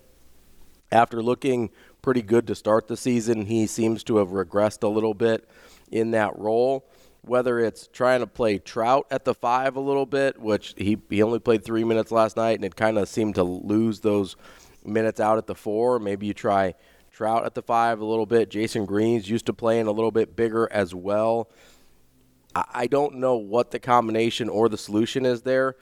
after 0.92 1.22
looking 1.22 1.70
pretty 2.02 2.22
good 2.22 2.48
to 2.48 2.56
start 2.56 2.88
the 2.88 2.98
season. 2.98 3.46
He 3.46 3.68
seems 3.68 4.04
to 4.06 4.18
have 4.18 4.30
regressed 4.30 4.84
a 4.84 4.88
little 4.88 5.14
bit 5.14 5.50
in 5.92 6.12
that 6.12 6.38
role. 6.40 6.90
Whether 7.22 7.60
it's 7.60 7.88
trying 7.88 8.22
to 8.22 8.28
play 8.28 8.60
Traudt 8.60 9.04
at 9.12 9.26
the 9.26 9.34
five 9.34 9.76
a 9.76 9.82
little 9.82 10.06
bit, 10.06 10.40
which 10.40 10.74
he, 10.78 10.98
he 11.10 11.22
only 11.22 11.40
played 11.40 11.66
three 11.66 11.84
minutes 11.84 12.10
last 12.10 12.38
night, 12.38 12.56
and 12.56 12.64
it 12.64 12.78
kind 12.78 12.98
of 12.98 13.10
seemed 13.10 13.36
to 13.36 13.44
lose 13.44 14.00
those 14.00 14.38
minutes 14.88 15.20
out 15.20 15.38
at 15.38 15.48
the 15.48 15.56
four. 15.56 16.00
Maybe 16.00 16.28
you 16.28 16.34
try 16.34 16.76
Traudt 17.16 17.46
at 17.46 17.56
the 17.56 17.62
five 17.62 18.00
a 18.00 18.06
little 18.06 18.26
bit. 18.26 18.50
Jasen 18.50 18.86
Green's 18.86 19.30
used 19.30 19.46
to 19.48 19.54
playing 19.54 19.88
a 19.88 19.92
little 19.92 20.12
bit 20.12 20.36
bigger 20.36 20.68
as 20.72 20.94
well. 20.94 21.50
I 22.56 22.88
don't 22.88 23.16
know 23.16 23.36
what 23.36 23.72
the 23.72 23.80
combination 23.80 24.50
or 24.50 24.68
the 24.68 24.78
solution 24.78 25.26
is 25.26 25.44
there, 25.44 25.76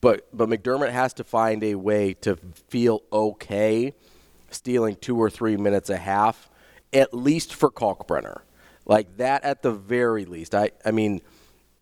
but 0.00 0.28
but 0.32 0.48
McDermott 0.48 0.92
has 0.92 1.12
to 1.14 1.24
find 1.24 1.64
a 1.64 1.74
way 1.74 2.14
to 2.20 2.36
feel 2.68 3.02
okay 3.12 3.94
stealing 4.50 4.96
two 4.96 5.20
or 5.20 5.28
three 5.28 5.56
minutes 5.56 5.90
a 5.90 5.96
half, 5.96 6.48
at 6.92 7.12
least 7.12 7.54
for 7.54 7.70
Kalkbrenner. 7.70 8.42
Like 8.86 9.16
that 9.16 9.44
at 9.44 9.62
the 9.62 9.72
very 9.72 10.24
least. 10.24 10.54
I, 10.54 10.70
I 10.84 10.90
mean, 10.90 11.20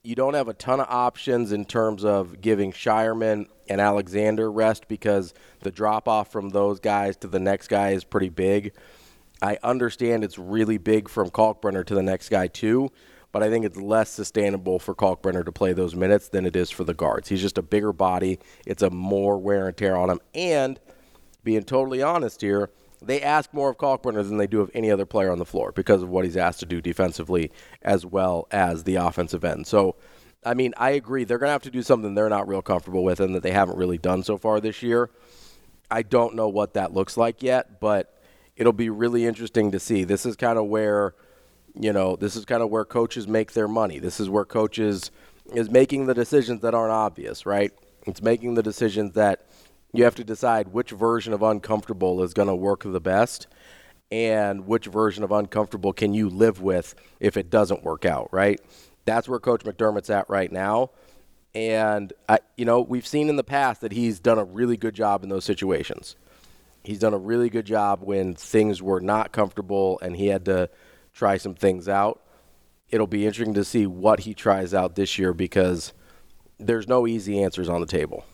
you 0.05 0.15
don't 0.15 0.35
have 0.35 0.49
a 0.49 0.55
ton 0.55 0.81
of 0.81 0.87
options 0.89 1.53
in 1.53 1.65
terms 1.65 2.05
of 2.05 2.41
giving 2.41 2.73
Scheierman 2.73 3.47
and 3.69 3.81
Alexander 3.81 4.51
rest 4.51 4.89
because 4.89 5.33
the 5.61 5.71
drop 5.71 6.09
off 6.09 6.33
from 6.33 6.51
those 6.51 6.81
guys 6.81 7.17
to 7.19 7.29
the 7.29 7.39
next 7.39 7.69
guy 7.69 7.91
is 7.91 8.03
pretty 8.05 8.29
big. 8.29 8.73
I 9.41 9.59
understand 9.63 10.25
it's 10.25 10.39
really 10.39 10.79
big 10.79 11.09
from 11.09 11.31
Kalkbrenner 11.31 11.85
to 11.87 11.95
the 11.95 12.03
next 12.03 12.29
guy 12.29 12.49
too, 12.49 12.91
but 13.31 13.43
I 13.43 13.51
think 13.51 13.65
it's 13.65 13.77
less 13.77 14.11
sustainable 14.11 14.79
for 14.79 14.95
Kalkbrenner 14.95 15.45
to 15.45 15.53
play 15.53 15.73
those 15.73 15.95
minutes 15.95 16.29
than 16.29 16.47
it 16.47 16.57
is 16.57 16.71
for 16.71 16.85
the 16.85 16.95
guards. 16.95 17.29
He's 17.29 17.41
just 17.41 17.59
a 17.59 17.63
bigger 17.63 17.93
body. 17.93 18.39
It's 18.67 18.83
a 18.83 18.91
more 18.91 19.39
wear 19.39 19.69
and 19.69 19.77
tear 19.77 19.97
on 19.97 20.11
him. 20.11 20.21
And– 20.35 20.81
being 21.45 21.65
totally 21.65 22.03
honest 22.03 22.41
here, 22.41 22.71
they 23.05 23.21
ask 23.21 23.53
more 23.53 23.71
of 23.71 23.79
Kalkbrenner 23.79 24.27
than 24.27 24.37
they 24.37 24.47
do 24.47 24.61
of 24.61 24.71
any 24.75 24.91
other 24.91 25.07
player 25.07 25.31
on 25.31 25.39
the 25.39 25.45
floor 25.45 25.73
because 25.73 26.03
of 26.03 26.09
what 26.09 26.25
he's 26.25 26.37
asked 26.37 26.61
to 26.61 26.67
do 26.67 26.81
defensively 26.81 27.51
as 27.83 28.07
well 28.07 28.47
as 28.51 28.85
the 28.85 28.97
offensive 28.97 29.45
end. 29.45 29.67
So, 29.67 29.97
I 30.45 30.55
mean, 30.55 30.75
I 30.77 30.91
agree. 30.91 31.25
They're 31.25 31.39
going 31.39 31.49
to 31.49 31.53
have 31.53 31.63
to 31.63 31.71
do 31.71 31.83
something 31.83 32.15
they're 32.15 32.29
not 32.29 32.49
real 32.49 32.63
comfortable 32.63 33.05
with 33.05 33.21
and 33.21 33.35
that 33.35 33.43
they 33.43 33.53
haven't 33.53 33.77
really 33.77 33.99
done 33.99 34.23
so 34.23 34.37
far 34.37 34.61
this 34.61 34.83
year. 34.83 35.11
I 35.91 36.03
don't 36.03 36.35
know 36.35 36.49
what 36.49 36.75
that 36.75 36.93
looks 36.93 37.17
like 37.17 37.43
yet, 37.43 37.81
but 37.81 38.21
it'll 38.57 38.73
be 38.73 38.91
really 38.91 39.27
interesting 39.27 39.71
to 39.73 39.81
see. 39.81 40.05
This 40.05 40.27
is 40.27 40.37
kind 40.37 40.59
of 40.59 40.67
where, 40.67 41.15
you 41.75 41.93
know, 41.93 42.17
this 42.17 42.37
is 42.37 42.45
kind 42.45 42.63
of 42.63 42.71
where 42.71 42.85
coaches 42.85 43.29
make 43.29 43.53
their 43.53 43.69
money. 43.69 43.99
This 43.99 44.19
is 44.19 44.29
where 44.29 44.45
coaches 44.45 45.11
is 45.55 45.71
making 45.71 46.07
the 46.07 46.15
decisions 46.15 46.63
that 46.63 46.75
aren't 46.75 46.93
obvious, 46.93 47.45
right? 47.47 47.73
It's 48.07 48.23
making 48.23 48.55
the 48.55 48.63
decisions 48.63 49.13
that 49.13 49.47
you 49.93 50.05
have 50.05 50.15
to 50.15 50.25
decide 50.25 50.69
which 50.69 50.91
version 50.91 51.33
of 51.33 51.43
uncomfortable 51.43 52.23
is 52.23 52.35
going 52.35 52.49
to 52.49 52.55
work 52.55 52.83
the 52.85 53.01
best 53.01 53.47
and 54.11 54.67
which 54.67 54.87
version 54.87 55.25
of 55.25 55.33
uncomfortable 55.33 55.93
can 55.93 56.15
you 56.15 56.29
live 56.29 56.61
with 56.61 56.95
if 57.19 57.37
it 57.37 57.51
doesn't 57.51 57.83
work 57.83 58.05
out, 58.05 58.29
right? 58.33 58.61
That's 59.05 59.29
where 59.29 59.39
Coach 59.39 59.65
McDermott's 59.65 60.11
at 60.11 60.29
right 60.29 60.53
now. 60.53 60.91
And, 61.55 62.13
I, 62.29 62.41
you 62.57 62.65
know, 62.65 62.81
we've 62.81 63.07
seen 63.07 63.29
in 63.29 63.37
the 63.37 63.45
past 63.45 63.81
that 63.83 63.93
he's 63.93 64.21
done 64.21 64.39
a 64.39 64.45
really 64.45 64.77
good 64.77 64.95
job 64.95 65.23
in 65.23 65.29
those 65.29 65.45
situations. 65.45 66.17
He's 66.85 66.99
done 66.99 67.15
a 67.15 67.19
really 67.19 67.49
good 67.49 67.67
job 67.67 68.03
when 68.03 68.35
things 68.35 68.83
were 68.83 69.01
not 69.01 69.33
comfortable 69.33 69.99
and 70.03 70.17
he 70.17 70.27
had 70.27 70.45
to 70.47 70.71
try 71.13 71.37
some 71.37 71.55
things 71.55 71.89
out. 71.89 72.23
It'll 72.91 73.07
be 73.07 73.27
interesting 73.27 73.55
to 73.55 73.65
see 73.65 73.87
what 73.87 74.21
he 74.21 74.35
tries 74.35 74.75
out 74.75 74.95
this 74.95 75.19
year 75.19 75.33
because 75.33 75.93
there's 76.59 76.89
no 76.89 77.07
easy 77.07 77.43
answers 77.43 77.69
on 77.69 77.81
the 77.81 77.87
table. 77.87 78.25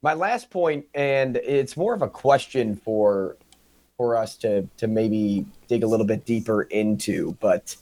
My 0.00 0.14
last 0.14 0.50
point, 0.50 0.86
and 0.94 1.36
it's 1.36 1.76
more 1.76 1.92
of 1.92 2.02
a 2.02 2.08
question 2.08 2.76
for 2.76 3.36
for 3.96 4.16
us 4.16 4.36
to 4.36 4.62
to 4.76 4.86
maybe 4.86 5.44
dig 5.66 5.82
a 5.82 5.86
little 5.86 6.06
bit 6.06 6.24
deeper 6.24 6.62
into, 6.62 7.36
but 7.40 7.76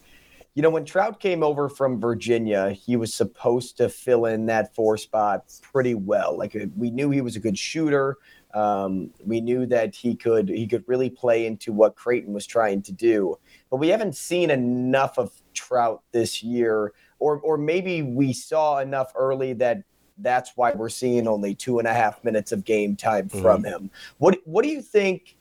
you 0.55 0.63
know, 0.63 0.71
when 0.71 0.87
Traudt 0.87 1.21
came 1.21 1.43
over 1.43 1.69
from 1.69 2.01
Virginia, 2.01 2.71
he 2.71 2.97
was 2.97 3.13
supposed 3.13 3.77
to 3.77 3.91
fill 3.91 4.25
in 4.25 4.47
that 4.47 4.75
four 4.75 4.97
spot 4.97 5.45
pretty 5.61 5.95
well. 5.95 6.39
Like 6.39 6.57
we 6.75 6.91
knew 6.91 7.11
he 7.11 7.21
was 7.21 7.37
a 7.37 7.41
good 7.41 7.59
shooter. 7.59 8.17
Um, 8.55 9.11
we 9.27 9.43
knew 9.43 9.67
that 9.67 9.95
he 9.95 10.17
could 10.17 10.49
he 10.49 10.67
could 10.67 10.85
really 10.87 11.11
play 11.11 11.45
into 11.45 11.75
what 11.75 11.97
Creighton 11.97 12.33
was 12.33 12.47
trying 12.47 12.81
to 12.83 12.93
do, 12.93 13.39
but 13.71 13.77
we 13.77 13.89
haven't 13.89 14.17
seen 14.17 14.51
enough 14.51 15.19
of 15.19 15.31
Traudt 15.53 16.01
this 16.13 16.43
year, 16.43 16.95
or 17.19 17.39
or 17.41 17.59
maybe 17.59 18.01
we 18.01 18.33
saw 18.33 18.79
enough 18.79 19.13
early 19.15 19.53
that 19.53 19.83
that's 20.19 20.53
why 20.57 20.73
we're 20.73 20.89
seeing 20.89 21.29
only 21.29 21.55
two 21.55 21.79
and 21.79 21.89
a 21.89 21.93
half 21.93 22.23
minutes 22.25 22.53
of 22.53 22.65
game 22.65 22.97
time 22.97 23.29
mm-hmm. 23.29 23.43
from 23.43 23.65
him. 23.65 23.91
What 24.19 24.39
what 24.45 24.63
do 24.63 24.71
you 24.71 24.83
think 24.83 25.37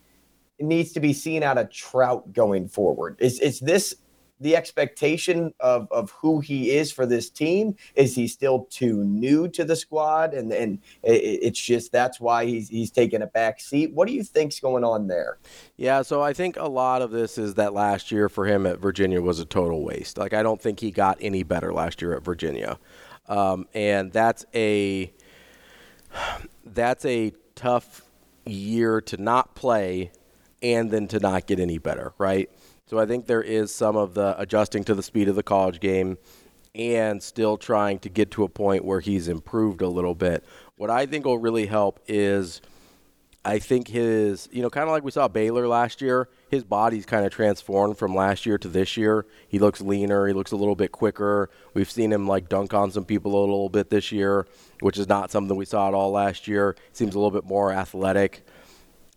needs 0.60 0.92
to 0.92 1.00
be 1.00 1.12
seen 1.12 1.42
out 1.42 1.58
of 1.58 1.68
Traudt 1.68 2.32
going 2.32 2.68
forward? 2.68 3.16
Is 3.18 3.40
is 3.40 3.60
this 3.60 3.94
the 4.40 4.54
expectation 4.54 5.54
of, 5.60 5.88
of 5.90 6.10
who 6.10 6.40
he 6.40 6.70
is 6.70 6.92
for 6.92 7.06
this 7.06 7.30
team? 7.30 7.74
Is 7.94 8.14
he 8.14 8.28
still 8.28 8.66
too 8.70 9.02
new 9.04 9.48
to 9.48 9.64
the 9.64 9.76
squad? 9.76 10.34
And 10.34 10.52
and 10.52 10.78
it's 11.02 11.60
just 11.60 11.92
that's 11.92 12.20
why 12.20 12.44
he's 12.44 12.68
he's 12.68 12.90
taking 12.90 13.22
a 13.22 13.26
back 13.26 13.60
seat. 13.60 13.92
What 13.92 14.08
do 14.08 14.14
you 14.14 14.22
think's 14.22 14.60
going 14.60 14.84
on 14.84 15.06
there? 15.06 15.38
Yeah, 15.76 16.02
so 16.02 16.22
I 16.22 16.32
think 16.32 16.56
a 16.56 16.68
lot 16.68 17.02
of 17.02 17.10
this 17.10 17.38
is 17.38 17.54
that 17.54 17.72
last 17.72 18.12
year 18.12 18.28
for 18.28 18.46
him 18.46 18.66
at 18.66 18.78
Virginia 18.78 19.20
was 19.20 19.40
a 19.40 19.44
total 19.44 19.82
waste. 19.82 20.18
Like 20.18 20.34
I 20.34 20.42
don't 20.42 20.60
think 20.60 20.80
he 20.80 20.90
got 20.90 21.18
any 21.20 21.42
better 21.42 21.72
last 21.72 22.02
year 22.02 22.14
at 22.14 22.24
Virginia. 22.24 22.78
Um, 23.28 23.66
and 23.74 24.12
that's 24.12 24.44
a 24.54 25.12
that's 26.64 27.04
a 27.04 27.32
tough 27.54 28.02
year 28.44 29.00
to 29.02 29.16
not 29.16 29.54
play 29.54 30.12
and 30.62 30.90
then 30.90 31.08
to 31.08 31.18
not 31.18 31.46
get 31.46 31.58
any 31.58 31.78
better, 31.78 32.12
right? 32.18 32.50
So 32.86 32.98
I 32.98 33.06
think 33.06 33.26
there 33.26 33.42
is 33.42 33.74
some 33.74 33.96
of 33.96 34.14
the 34.14 34.38
adjusting 34.40 34.84
to 34.84 34.94
the 34.94 35.02
speed 35.02 35.28
of 35.28 35.34
the 35.34 35.42
college 35.42 35.80
game 35.80 36.18
and 36.74 37.22
still 37.22 37.56
trying 37.56 37.98
to 38.00 38.08
get 38.08 38.30
to 38.32 38.44
a 38.44 38.48
point 38.48 38.84
where 38.84 39.00
he's 39.00 39.28
improved 39.28 39.82
a 39.82 39.88
little 39.88 40.14
bit. 40.14 40.44
What 40.76 40.90
I 40.90 41.06
think 41.06 41.24
will 41.24 41.38
really 41.38 41.66
help 41.66 42.00
is– 42.06 42.60
I 43.46 43.60
think 43.60 43.86
his, 43.86 44.48
you 44.50 44.60
know, 44.60 44.68
kind 44.68 44.88
of 44.88 44.90
like 44.90 45.04
we 45.04 45.12
saw 45.12 45.28
Baylor 45.28 45.68
last 45.68 46.02
year, 46.02 46.28
his 46.48 46.64
body's 46.64 47.06
kind 47.06 47.26
of 47.26 47.32
transformed 47.32 47.98
from 47.98 48.14
last 48.14 48.46
year 48.46 48.58
to 48.58 48.68
this 48.68 48.96
year. 48.96 49.26
He 49.48 49.58
looks 49.58 49.80
leaner, 49.80 50.26
he 50.26 50.32
looks 50.32 50.52
a 50.52 50.56
little 50.56 50.76
bit 50.76 50.92
quicker. 50.92 51.50
We've 51.74 51.90
seen 51.90 52.12
him 52.12 52.26
like 52.26 52.48
dunk 52.48 52.72
on 52.72 52.90
some 52.90 53.04
people 53.04 53.38
a 53.38 53.40
little 53.40 53.68
bit 53.68 53.90
this 53.90 54.12
year, 54.12 54.46
which 54.80 54.98
is 54.98 55.08
not 55.08 55.30
something 55.30 55.56
we 55.56 55.64
saw 55.64 55.88
at 55.88 55.94
all 55.94 56.10
last 56.10 56.46
year. 56.46 56.76
Seems 56.92 57.14
a 57.14 57.18
little 57.18 57.32
bit 57.32 57.44
more 57.44 57.72
athletic. 57.72 58.46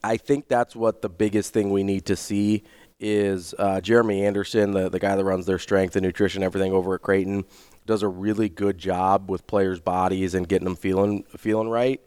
I 0.03 0.17
think 0.17 0.47
that's 0.47 0.75
what 0.75 1.01
the 1.01 1.09
biggest 1.09 1.53
thing 1.53 1.71
we 1.71 1.83
need 1.83 2.05
to 2.05 2.15
see 2.15 2.63
is 2.99 3.53
uh, 3.57 3.79
Jeremy 3.81 4.25
Anderson, 4.25 4.71
the, 4.71 4.89
the 4.89 4.99
guy 4.99 5.15
that 5.15 5.23
runs 5.23 5.45
their 5.45 5.59
strength 5.59 5.95
and 5.95 6.05
nutrition, 6.05 6.43
everything 6.43 6.73
over 6.73 6.95
at 6.95 7.01
Creighton, 7.01 7.45
does 7.85 8.03
a 8.03 8.07
really 8.07 8.49
good 8.49 8.77
job 8.77 9.29
with 9.29 9.47
players' 9.47 9.79
bodies 9.79 10.35
and 10.35 10.47
getting 10.47 10.65
them 10.65 10.75
feeling 10.75 11.23
feeling 11.37 11.69
right. 11.69 12.01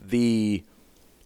The 0.00 0.64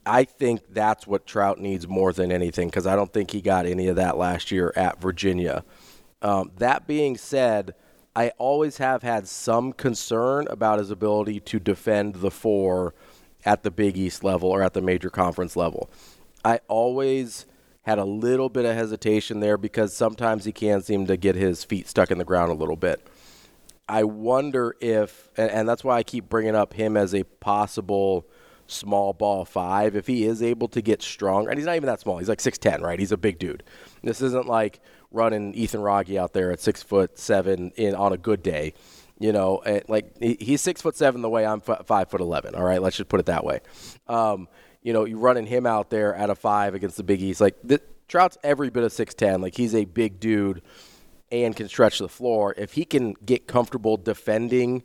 I 0.06 0.24
think 0.24 0.62
that's 0.70 1.06
what 1.06 1.26
Traudt 1.26 1.58
needs 1.58 1.88
more 1.88 2.12
than 2.12 2.30
anything 2.30 2.68
because 2.68 2.86
I 2.86 2.96
don't 2.96 3.12
think 3.12 3.30
he 3.30 3.40
got 3.40 3.66
any 3.66 3.88
of 3.88 3.96
that 3.96 4.16
last 4.16 4.50
year 4.50 4.72
at 4.76 5.00
Virginia. 5.00 5.64
Um, 6.22 6.52
that 6.58 6.86
being 6.86 7.16
said, 7.16 7.74
I 8.16 8.30
always 8.38 8.76
have 8.78 9.02
had 9.02 9.26
some 9.26 9.72
concern 9.72 10.46
about 10.48 10.78
his 10.78 10.90
ability 10.90 11.40
to 11.40 11.58
defend 11.58 12.16
the 12.16 12.30
four 12.30 12.94
at 13.44 13.62
the 13.62 13.70
Big 13.70 13.96
East 13.96 14.22
level 14.22 14.50
or 14.50 14.62
at 14.62 14.74
the 14.74 14.80
major 14.80 15.10
conference 15.10 15.56
level. 15.56 15.90
I 16.44 16.60
always 16.68 17.46
had 17.82 17.98
a 17.98 18.04
little 18.04 18.48
bit 18.48 18.64
of 18.64 18.74
hesitation 18.74 19.40
there 19.40 19.58
because 19.58 19.94
sometimes 19.94 20.44
he 20.44 20.52
can 20.52 20.80
seem 20.80 21.06
to 21.06 21.16
get 21.16 21.34
his 21.34 21.64
feet 21.64 21.88
stuck 21.88 22.10
in 22.10 22.18
the 22.18 22.24
ground 22.24 22.50
a 22.50 22.54
little 22.54 22.76
bit. 22.76 23.06
I 23.88 24.04
wonder 24.04 24.74
if, 24.80 25.28
and, 25.36 25.50
and 25.50 25.68
that's 25.68 25.84
why 25.84 25.96
I 25.96 26.02
keep 26.02 26.28
bringing 26.28 26.54
up 26.54 26.72
him 26.72 26.96
as 26.96 27.14
a 27.14 27.24
possible 27.24 28.26
small 28.66 29.12
ball 29.12 29.44
five. 29.44 29.96
If 29.96 30.06
he 30.06 30.24
is 30.24 30.42
able 30.42 30.68
to 30.68 30.82
get 30.82 31.02
strong, 31.02 31.48
and 31.48 31.58
he's 31.58 31.66
not 31.66 31.76
even 31.76 31.86
that 31.86 32.00
small, 32.00 32.18
he's 32.18 32.28
like 32.28 32.38
6'10, 32.38 32.80
right? 32.80 32.98
He's 32.98 33.12
a 33.12 33.16
big 33.16 33.38
dude. 33.38 33.62
This 34.02 34.20
isn't 34.22 34.46
like 34.46 34.80
running 35.10 35.54
Ethan 35.54 35.80
Wragge 35.80 36.16
out 36.16 36.32
there 36.32 36.52
at 36.52 36.60
six 36.60 36.82
foot 36.82 37.18
seven 37.18 37.72
in 37.76 37.94
on 37.94 38.12
a 38.12 38.18
good 38.18 38.42
day. 38.42 38.74
You 39.18 39.32
know, 39.32 39.62
like 39.88 40.16
he's 40.20 40.60
six 40.60 40.82
foot 40.82 40.96
seven 40.96 41.22
the 41.22 41.30
way 41.30 41.46
I'm 41.46 41.60
five 41.60 42.10
foot 42.10 42.20
eleven. 42.20 42.54
All 42.54 42.64
right, 42.64 42.82
let's 42.82 42.96
just 42.96 43.08
put 43.08 43.20
it 43.20 43.26
that 43.26 43.44
way. 43.44 43.60
Um, 44.08 44.48
you 44.82 44.92
know, 44.92 45.04
you 45.04 45.18
running 45.18 45.46
him 45.46 45.66
out 45.66 45.88
there 45.88 46.14
at 46.14 46.30
a 46.30 46.34
five 46.34 46.74
against 46.74 46.96
the 46.96 47.04
Big 47.04 47.22
East, 47.22 47.40
like 47.40 47.56
the, 47.62 47.80
Traudt's 48.08 48.36
every 48.42 48.70
bit 48.70 48.82
of 48.82 48.92
six 48.92 49.14
ten. 49.14 49.40
Like 49.40 49.56
he's 49.56 49.74
a 49.74 49.84
big 49.84 50.20
dude 50.20 50.62
and 51.30 51.54
can 51.56 51.68
stretch 51.68 51.98
the 52.00 52.08
floor. 52.08 52.54
If 52.56 52.72
he 52.72 52.84
can 52.84 53.14
get 53.24 53.46
comfortable 53.46 53.96
defending 53.96 54.82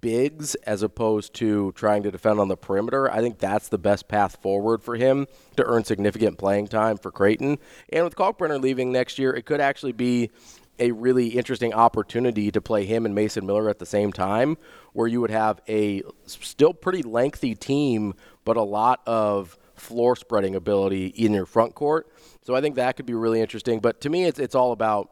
bigs 0.00 0.54
as 0.66 0.82
opposed 0.82 1.34
to 1.34 1.72
trying 1.72 2.02
to 2.02 2.10
defend 2.10 2.40
on 2.40 2.48
the 2.48 2.56
perimeter, 2.56 3.10
I 3.10 3.20
think 3.20 3.38
that's 3.38 3.68
the 3.68 3.78
best 3.78 4.08
path 4.08 4.36
forward 4.40 4.82
for 4.82 4.96
him 4.96 5.26
to 5.56 5.64
earn 5.64 5.84
significant 5.84 6.38
playing 6.38 6.68
time 6.68 6.96
for 6.96 7.10
Creighton. 7.10 7.58
And 7.92 8.04
with 8.04 8.16
Kalkbrenner 8.16 8.60
leaving 8.60 8.92
next 8.92 9.18
year, 9.18 9.34
it 9.34 9.46
could 9.46 9.60
actually 9.60 9.92
be 9.92 10.30
a 10.78 10.90
really 10.90 11.28
interesting 11.28 11.72
opportunity 11.72 12.50
to 12.50 12.60
play 12.60 12.84
him 12.84 13.06
and 13.06 13.14
Mason 13.14 13.46
Miller 13.46 13.68
at 13.68 13.78
the 13.78 13.86
same 13.86 14.12
time, 14.12 14.56
where 14.92 15.06
you 15.06 15.20
would 15.20 15.30
have 15.30 15.60
a 15.68 16.02
still 16.26 16.74
pretty 16.74 17.02
lengthy 17.02 17.54
team, 17.54 18.14
but 18.44 18.56
a 18.56 18.62
lot 18.62 19.00
of 19.06 19.56
floor 19.76 20.16
spreading 20.16 20.54
ability 20.54 21.06
in 21.06 21.32
your 21.32 21.46
front 21.46 21.74
court. 21.74 22.08
So 22.42 22.54
I 22.54 22.60
think 22.60 22.76
that 22.76 22.96
could 22.96 23.06
be 23.06 23.14
really 23.14 23.40
interesting. 23.40 23.80
But 23.80 24.00
to 24.02 24.10
me, 24.10 24.24
it's 24.24 24.38
it's 24.38 24.54
all 24.54 24.72
about 24.72 25.10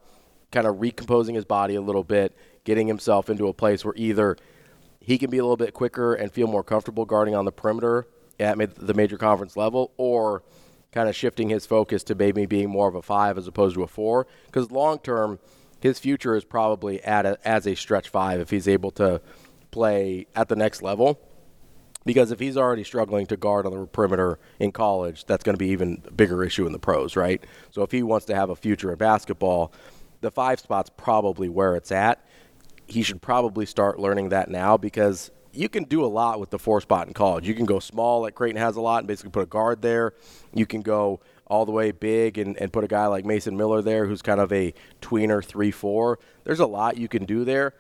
kind 0.51 0.67
of 0.67 0.81
recomposing 0.81 1.35
his 1.35 1.45
body 1.45 1.75
a 1.75 1.81
little 1.81 2.05
bit, 2.05 2.37
getting 2.65 2.87
himself 2.87 3.31
into 3.31 3.49
a 3.49 3.55
place 3.55 3.85
where 3.85 3.95
either 3.97 4.37
he 5.03 5.19
can 5.19 5.31
be 5.31 5.38
a 5.38 5.43
little 5.43 5.57
bit 5.57 5.75
quicker 5.75 6.15
and 6.15 6.31
feel 6.31 6.47
more 6.47 6.62
comfortable 6.62 7.05
guarding 7.05 7.35
on 7.35 7.45
the 7.45 7.53
perimeter 7.53 8.07
at 8.41 8.57
the 8.77 8.95
major 8.95 9.19
conference 9.19 9.57
level, 9.57 9.93
or 9.97 10.43
kind 10.91 11.09
of 11.09 11.17
shifting 11.17 11.49
his 11.49 11.67
focus 11.67 12.03
to 12.05 12.15
maybe 12.15 12.47
being 12.47 12.69
more 12.69 12.88
of 12.88 12.95
a 12.95 13.03
five 13.03 13.38
as 13.38 13.47
opposed 13.47 13.75
to 13.75 13.83
a 13.83 13.87
four. 13.87 14.27
Because 14.47 14.71
long 14.71 14.99
term, 14.99 15.38
his 15.81 15.99
future 15.99 16.37
is 16.37 16.45
probably 16.45 17.03
at 17.03 17.27
a, 17.27 17.38
as 17.45 17.67
a 17.67 17.75
stretch 17.75 18.09
five 18.09 18.41
if 18.41 18.51
he's 18.51 18.69
able 18.69 18.91
to 18.93 19.21
play 19.71 20.27
at 20.35 20.49
the 20.49 20.57
next 20.57 20.83
level. 20.83 21.21
Because 22.05 22.33
if 22.33 22.41
he's 22.41 22.57
already 22.57 22.83
struggling 22.85 23.27
to 23.27 23.37
guard 23.37 23.65
on 23.65 23.73
the 23.73 23.87
perimeter 23.87 24.38
in 24.59 24.73
college, 24.73 25.25
that's 25.25 25.45
going 25.45 25.55
to 25.55 25.59
be 25.59 25.69
even 25.69 26.03
a 26.07 26.12
bigger 26.12 26.43
issue 26.43 26.67
in 26.67 26.73
the 26.73 26.79
pros, 26.79 27.15
right? 27.15 27.45
So 27.71 27.83
if 27.83 27.93
he 27.93 28.03
wants 28.03 28.27
to 28.27 28.35
have 28.35 28.51
a 28.51 28.57
future 28.57 28.91
in 28.91 28.99
basketball, 28.99 29.73
the 30.21 30.31
five 30.31 30.59
spot's 30.59 30.91
probably 30.97 31.49
where 31.49 31.77
it's 31.77 31.93
at. 31.93 32.27
He 32.92 33.02
should 33.02 33.22
probably 33.22 33.64
start 33.64 33.98
learning 33.98 34.28
that 34.28 34.50
now 34.50 34.76
because 34.76 35.31
you 35.50 35.68
can 35.70 35.85
do 35.85 36.05
a 36.05 36.07
lot 36.07 36.38
with 36.38 36.50
the 36.50 36.59
four 36.59 36.81
spot 36.83 37.09
in 37.09 37.14
college. 37.14 37.48
You 37.48 37.55
can 37.55 37.64
go 37.64 37.78
small, 37.78 38.20
like 38.20 38.35
Creighton 38.35 38.61
has 38.61 38.76
a 38.76 38.83
lot, 38.83 38.98
and 38.98 39.09
basically 39.09 39.31
put 39.31 39.42
a 39.42 39.46
guard 39.46 39.81
there. 39.81 40.12
You 40.52 40.66
can 40.66 40.83
go 40.83 41.20
all 41.46 41.64
the 41.64 41.72
way 41.72 41.90
big 41.90 42.37
and, 42.37 42.55
and 42.59 42.70
put 42.70 42.85
a 42.85 42.88
guy 42.88 43.07
like 43.07 43.24
Mason 43.24 43.57
Miller 43.57 43.81
there 43.81 44.07
who's 44.07 44.20
kind 44.20 44.40
of 44.40 44.52
a 44.52 44.74
tweener 45.00 45.42
3 45.42 45.70
4. 45.70 46.18
There's 46.44 46.61
a 46.61 46.66
lot 46.66 46.98
you 46.98 47.09
can 47.09 47.24
do 47.24 47.44
there. 47.46 47.74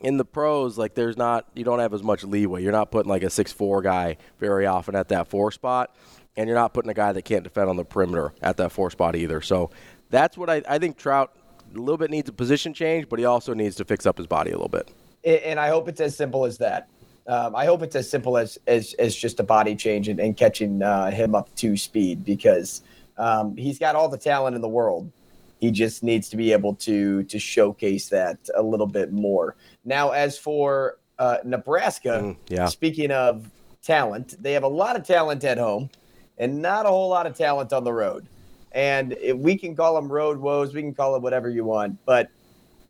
In 0.00 0.18
the 0.18 0.24
pros, 0.24 0.76
like 0.76 0.94
there's 0.94 1.16
not, 1.16 1.46
you 1.54 1.64
don't 1.64 1.80
have 1.80 1.94
as 1.94 2.02
much 2.02 2.22
leeway. 2.22 2.62
You're 2.62 2.72
not 2.72 2.90
putting 2.90 3.08
like 3.08 3.22
a 3.22 3.30
six 3.30 3.52
four 3.52 3.80
guy 3.80 4.18
very 4.38 4.66
often 4.66 4.94
at 4.94 5.08
that 5.08 5.28
four 5.28 5.50
spot, 5.50 5.96
and 6.36 6.46
you're 6.46 6.58
not 6.58 6.74
putting 6.74 6.90
a 6.90 6.94
guy 6.94 7.12
that 7.12 7.22
can't 7.22 7.42
defend 7.42 7.70
on 7.70 7.76
the 7.76 7.84
perimeter 7.84 8.34
at 8.42 8.58
that 8.58 8.70
four 8.70 8.90
spot 8.90 9.16
either. 9.16 9.40
So 9.40 9.70
that's 10.10 10.36
what 10.36 10.50
I, 10.50 10.62
I 10.68 10.78
think 10.78 10.98
Traudt 10.98 11.28
a 11.74 11.78
little 11.78 11.96
bit 11.98 12.10
needs 12.10 12.28
a 12.28 12.32
position 12.32 12.74
change, 12.74 13.08
but 13.08 13.18
he 13.18 13.24
also 13.24 13.54
needs 13.54 13.76
to 13.76 13.84
fix 13.84 14.06
up 14.06 14.18
his 14.18 14.26
body 14.26 14.50
a 14.50 14.54
little 14.54 14.68
bit. 14.68 14.88
And 15.24 15.58
I 15.58 15.68
hope 15.68 15.88
it's 15.88 16.00
as 16.00 16.16
simple 16.16 16.44
as 16.44 16.58
that. 16.58 16.88
Um, 17.26 17.54
I 17.54 17.66
hope 17.66 17.82
it's 17.82 17.94
as 17.94 18.08
simple 18.08 18.38
as 18.38 18.58
as, 18.66 18.94
as 18.94 19.14
just 19.14 19.38
a 19.38 19.42
body 19.42 19.76
change 19.76 20.08
and, 20.08 20.18
and 20.18 20.36
catching 20.36 20.82
uh, 20.82 21.10
him 21.10 21.34
up 21.34 21.54
to 21.56 21.76
speed 21.76 22.24
because 22.24 22.82
um, 23.18 23.56
he's 23.56 23.78
got 23.78 23.94
all 23.94 24.08
the 24.08 24.18
talent 24.18 24.56
in 24.56 24.62
the 24.62 24.68
world. 24.68 25.12
He 25.60 25.70
just 25.70 26.02
needs 26.02 26.28
to 26.30 26.36
be 26.36 26.52
able 26.52 26.74
to 26.76 27.24
to 27.24 27.38
showcase 27.38 28.08
that 28.08 28.38
a 28.56 28.62
little 28.62 28.86
bit 28.86 29.12
more. 29.12 29.56
Now, 29.84 30.10
as 30.10 30.38
for 30.38 30.98
uh, 31.18 31.38
Nebraska, 31.44 32.20
mm, 32.22 32.36
yeah. 32.48 32.66
speaking 32.66 33.10
of 33.10 33.50
talent, 33.82 34.42
they 34.42 34.52
have 34.52 34.62
a 34.62 34.68
lot 34.68 34.96
of 34.96 35.06
talent 35.06 35.44
at 35.44 35.58
home 35.58 35.90
and 36.38 36.62
not 36.62 36.86
a 36.86 36.88
whole 36.88 37.08
lot 37.08 37.26
of 37.26 37.36
talent 37.36 37.72
on 37.72 37.84
the 37.84 37.92
road. 37.92 38.26
And 38.72 39.16
we 39.34 39.56
can 39.56 39.74
call 39.74 39.94
them 39.94 40.10
road 40.10 40.38
woes, 40.38 40.74
we 40.74 40.82
can 40.82 40.94
call 40.94 41.16
it 41.16 41.22
whatever 41.22 41.48
you 41.48 41.64
want. 41.64 41.98
But 42.04 42.28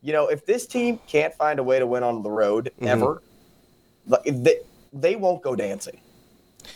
you 0.03 0.13
know, 0.13 0.29
if 0.29 0.47
this 0.47 0.67
team 0.67 1.01
can't 1.07 1.35
find 1.35 1.59
a 1.59 1.63
way 1.63 1.79
to 1.79 1.87
win 1.87 2.03
on 2.03 2.23
the 2.23 2.31
road 2.31 2.71
mm-hmm. 2.77 2.87
ever, 2.87 3.23
they, 4.27 4.61
they 4.93 5.17
won't 5.17 5.43
go 5.43 5.57
dancing. 5.57 6.01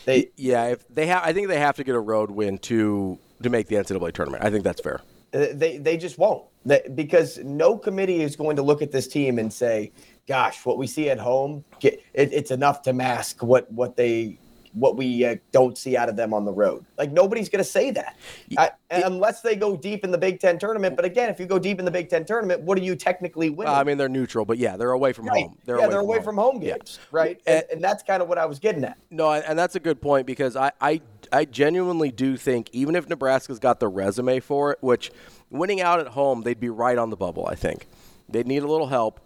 They 0.04 0.30
yeah, 0.36 0.66
if 0.66 0.86
they 0.88 1.06
have, 1.06 1.22
I 1.24 1.32
think 1.32 1.48
they 1.48 1.58
have 1.58 1.76
to 1.76 1.84
get 1.84 1.94
a 1.94 2.00
road 2.00 2.30
win 2.30 2.58
to 2.58 3.18
to 3.42 3.50
make 3.50 3.68
the 3.68 3.76
NCAA 3.76 4.12
tournament. 4.12 4.44
I 4.44 4.50
think 4.50 4.64
that's 4.64 4.80
fair. 4.80 5.00
Uh, 5.34 5.46
they 5.52 5.78
they 5.78 5.96
just 5.96 6.18
won't 6.18 6.44
they, 6.64 6.82
because 6.94 7.38
no 7.38 7.76
committee 7.76 8.22
is 8.22 8.36
going 8.36 8.56
to 8.56 8.62
look 8.62 8.82
at 8.82 8.92
this 8.92 9.08
team 9.08 9.38
and 9.38 9.52
say, 9.52 9.92
"Gosh, 10.26 10.64
what 10.64 10.78
we 10.78 10.86
see 10.86 11.10
at 11.10 11.18
home, 11.18 11.64
get, 11.80 12.02
it, 12.14 12.32
it's 12.32 12.50
enough 12.50 12.82
to 12.82 12.92
mask 12.92 13.42
what 13.42 13.70
what 13.72 13.96
they 13.96 14.38
what 14.74 14.96
we 14.96 15.24
uh, 15.24 15.37
don't 15.50 15.76
see 15.76 15.96
out 15.96 16.08
of 16.08 16.16
them 16.16 16.32
on 16.32 16.44
the 16.44 16.52
road. 16.52 16.85
Like 16.96 17.12
nobody's 17.12 17.48
going 17.48 17.62
to 17.62 17.70
say 17.70 17.90
that 17.90 18.16
I, 18.56 18.70
unless 18.90 19.40
they 19.40 19.56
go 19.56 19.76
deep 19.76 20.04
in 20.04 20.11
the 20.11 20.18
Big 20.18 20.40
Ten 20.40 20.58
tournament. 20.58 20.96
But 20.96 21.04
again, 21.04 21.28
if 21.28 21.38
you 21.38 21.46
go 21.46 21.58
deep 21.58 21.78
in 21.78 21.85
the 21.85 21.90
Big 21.90 22.08
Ten 22.08 22.24
tournament, 22.24 22.62
what 22.62 22.78
are 22.78 22.82
you 22.82 22.96
technically 22.96 23.50
winning? 23.50 23.72
Uh, 23.72 23.76
I 23.76 23.85
mean, 23.85 23.98
they're 23.98 24.08
neutral, 24.08 24.44
but 24.44 24.58
yeah, 24.58 24.76
they're 24.76 24.92
away 24.92 25.12
from 25.12 25.26
right. 25.26 25.44
home. 25.44 25.58
They're 25.64 25.76
yeah, 25.76 25.85
away 25.85 25.90
they're 25.90 26.00
from 26.00 26.06
away 26.06 26.16
home. 26.18 26.24
from 26.24 26.37
home 26.37 26.61
games, 26.61 26.98
yeah. 27.00 27.08
right? 27.12 27.40
And, 27.46 27.64
and, 27.72 27.82
that's 27.82 28.02
kind 28.02 28.22
of 28.22 28.28
what 28.28 28.38
I 28.38 28.46
was 28.46 28.58
getting 28.58 28.85
at. 28.85 28.96
No, 29.11 29.32
and 29.32 29.58
that's 29.58 29.74
a 29.74 29.80
good 29.80 30.00
point 30.00 30.26
because 30.26 30.56
I, 30.56 30.72
I, 30.80 31.00
I 31.32 31.44
genuinely 31.44 32.11
do 32.11 32.37
think 32.37 32.70
even 32.72 32.96
if 32.96 33.08
Nebraska's 33.08 33.58
got 33.58 33.80
the 33.80 33.88
resume 33.88 34.40
for 34.40 34.72
it, 34.72 34.78
which 34.80 35.11
winning 35.50 35.80
out 35.80 36.00
at 36.00 36.08
home, 36.08 36.42
they'd 36.42 36.61
be 36.61 36.70
right 36.70 36.96
on 36.96 37.11
the 37.11 37.16
bubble. 37.16 37.46
I 37.46 37.54
think 37.54 37.87
they'd 38.28 38.46
need 38.46 38.62
a 38.62 38.68
little 38.68 38.87
help 38.88 39.20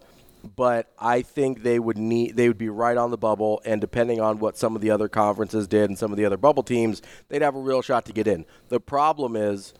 but 0.47 0.93
I 0.99 1.23
think 1.23 1.63
they 1.63 1.79
would 1.79 1.99
need 1.99 2.37
they 2.37 2.49
would 2.49 2.59
be 2.59 2.69
right 2.69 2.97
on 2.97 3.11
the 3.11 3.17
bubble, 3.17 3.61
and 3.65 3.81
depending 3.81 4.21
on 4.21 4.39
what 4.39 4.57
some 4.57 4.77
of 4.77 4.83
the 4.83 4.91
other 4.91 5.09
conferences 5.09 5.67
did 5.67 5.91
and 5.91 5.99
some 5.99 6.13
of 6.13 6.17
the 6.17 6.25
other 6.25 6.37
bubble 6.37 6.63
teams, 6.63 7.03
they'd 7.29 7.43
have 7.43 7.57
a 7.57 7.61
real 7.61 7.83
shot 7.83 8.05
to 8.07 8.13
get 8.13 8.27
in. 8.27 8.45
The 8.69 8.81
problem 8.81 9.37
is, 9.37 9.75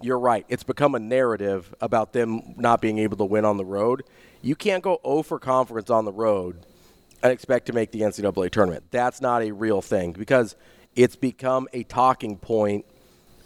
you're 0.00 0.18
right. 0.18 0.44
It's 0.48 0.64
become 0.64 0.94
a 0.94 0.98
narrative 0.98 1.74
about 1.80 2.12
them 2.12 2.54
not 2.56 2.80
being 2.80 2.98
able 2.98 3.16
to 3.18 3.24
win 3.24 3.44
on 3.44 3.56
the 3.56 3.64
road. 3.64 4.02
You 4.42 4.56
can't 4.56 4.82
go 4.82 5.00
0 5.04 5.22
for 5.22 5.38
conference 5.38 5.90
on 5.90 6.04
the 6.04 6.12
road 6.12 6.66
and 7.22 7.32
expect 7.32 7.66
to 7.66 7.72
make 7.72 7.92
the 7.92 8.00
NCAA 8.00 8.50
tournament. 8.50 8.84
That's 8.90 9.20
not 9.20 9.42
a 9.42 9.52
real 9.52 9.80
thing 9.80 10.12
because 10.12 10.56
it's 10.96 11.16
become 11.16 11.68
a 11.72 11.84
talking 11.84 12.36
point 12.36 12.84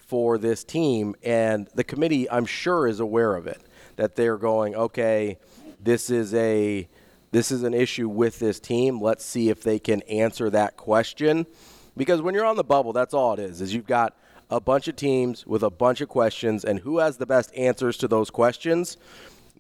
for 0.07 0.39
this 0.39 0.65
team, 0.65 1.17
and 1.23 1.69
the 1.75 1.83
committee, 1.83 2.31
I'm 2.31 2.47
sure, 2.47 2.87
is 2.87 3.01
aware 3.01 3.35
of 3.35 3.47
it. 3.47 3.61
That 3.97 4.15
they're 4.15 4.37
going, 4.37 4.75
okay 4.75 5.39
this 5.81 6.11
is 6.11 6.35
a 6.35 6.89
this 7.33 7.51
is 7.51 7.63
an 7.65 7.75
issue 7.75 8.09
with 8.09 8.39
this 8.39 8.61
team. 8.61 9.01
Let's 9.01 9.25
see 9.25 9.51
if 9.51 9.63
they 9.63 9.79
can 9.79 10.03
answer 10.03 10.49
that 10.51 10.77
question. 10.77 11.47
Because 11.97 12.23
when 12.23 12.35
you're 12.35 12.45
on 12.45 12.57
the 12.57 12.65
bubble, 12.65 12.93
that's 12.93 13.15
all 13.15 13.35
it 13.35 13.41
is. 13.41 13.61
Is 13.61 13.75
you've 13.75 13.87
got 13.87 14.17
a 14.51 14.61
bunch 14.61 14.87
of 14.89 14.97
teams 14.97 15.47
with 15.47 15.63
a 15.63 15.71
bunch 15.71 16.01
of 16.01 16.09
questions, 16.09 16.65
and 16.65 16.81
who 16.81 16.99
has 16.99 17.17
the 17.17 17.27
best 17.27 17.55
answers 17.57 17.97
to 17.99 18.09
those 18.09 18.31
questions 18.31 18.97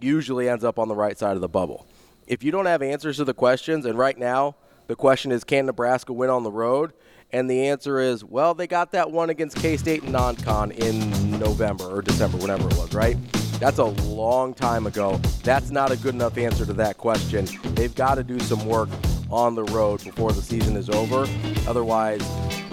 usually 0.00 0.48
ends 0.48 0.64
up 0.64 0.78
on 0.78 0.88
the 0.88 0.94
right 0.94 1.18
side 1.18 1.34
of 1.34 1.40
the 1.40 1.48
bubble. 1.48 1.86
If 2.26 2.44
you 2.44 2.50
don't 2.50 2.66
have 2.66 2.82
answers 2.82 3.16
to 3.16 3.24
the 3.24 3.34
questions, 3.34 3.86
and 3.86 3.98
right 3.98 4.16
now 4.18 4.56
the 4.86 4.96
question 4.96 5.32
is, 5.32 5.44
can 5.44 5.66
Nebraska 5.66 6.12
win 6.12 6.30
on 6.30 6.42
the 6.42 6.52
road? 6.52 6.92
And 7.32 7.50
the 7.50 7.68
answer 7.68 7.98
is, 7.98 8.22
well, 8.22 8.54
they 8.54 8.66
got 8.66 8.92
that 8.92 9.10
one 9.10 9.30
against 9.30 9.56
K 9.56 9.76
State 9.76 10.02
and 10.04 10.12
non 10.12 10.36
con 10.36 10.70
in 10.70 11.38
November 11.38 11.84
or 11.84 12.02
December, 12.02 12.38
whenever 12.38 12.68
it 12.68 12.76
was, 12.76 12.94
right? 12.94 13.16
That's 13.58 13.78
a 13.78 13.84
long 13.84 14.52
time 14.52 14.86
ago. 14.86 15.16
That's 15.42 15.70
not 15.70 15.90
a 15.90 15.96
good 15.96 16.14
enough 16.14 16.36
answer 16.36 16.66
to 16.66 16.72
that 16.74 16.98
question. 16.98 17.48
They've 17.74 17.94
got 17.94 18.16
to 18.16 18.24
do 18.24 18.38
some 18.38 18.66
work 18.66 18.88
on 19.30 19.54
the 19.54 19.64
road 19.64 20.04
before 20.04 20.32
the 20.32 20.42
season 20.42 20.76
is 20.76 20.90
over. 20.90 21.26
Otherwise, 21.66 22.20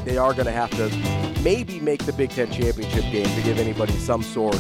they 0.04 0.18
are 0.18 0.34
going 0.34 0.46
to 0.46 0.52
have 0.52 0.70
to 0.72 1.42
maybe 1.42 1.80
make 1.80 2.06
the 2.06 2.14
Big 2.14 2.32
Ten 2.32 2.52
championship 2.52 3.04
game 3.12 3.34
to 3.36 3.42
give 3.44 3.60
anybody 3.60 3.94
some 3.94 4.22
sort 4.22 4.56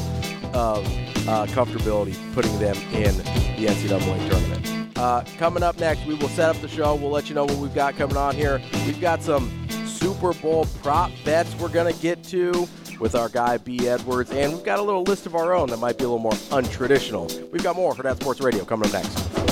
of 0.53 0.85
uh, 1.27 1.45
comfortability 1.47 2.15
putting 2.33 2.57
them 2.59 2.75
in 2.93 3.17
the 3.17 3.67
NCAA 3.67 4.29
tournament. 4.29 4.97
Uh, 4.97 5.23
coming 5.37 5.63
up 5.63 5.77
next, 5.77 6.05
we 6.05 6.15
will 6.15 6.29
set 6.29 6.49
up 6.49 6.61
the 6.61 6.67
show. 6.67 6.95
We'll 6.95 7.11
let 7.11 7.27
you 7.27 7.35
know 7.35 7.45
what 7.45 7.57
we've 7.57 7.75
got 7.75 7.97
coming 7.97 8.15
on 8.15 8.35
here. 8.35 8.61
We've 8.85 9.01
got 9.01 9.21
some 9.21 9.51
Super 9.85 10.33
Bowl 10.33 10.65
prop 10.81 11.11
bets 11.25 11.53
we're 11.55 11.69
going 11.69 11.93
to 11.93 12.01
get 12.01 12.23
to 12.25 12.67
with 13.03 13.15
our 13.15 13.27
guy 13.27 13.57
B. 13.57 13.89
Edwards, 13.89 14.31
and 14.31 14.53
we've 14.53 14.63
got 14.63 14.79
a 14.79 14.81
little 14.81 15.03
list 15.03 15.25
of 15.25 15.35
our 15.35 15.53
own 15.53 15.69
that 15.71 15.77
might 15.77 15.97
be 15.97 16.05
a 16.05 16.07
little 16.07 16.19
more 16.19 16.31
untraditional. 16.31 17.51
We've 17.51 17.61
got 17.61 17.75
more 17.75 17.93
for 17.93 18.01
that 18.03 18.15
Sports 18.15 18.39
Radio 18.39 18.63
coming 18.63 18.87
up 18.87 18.93
next. 18.93 19.42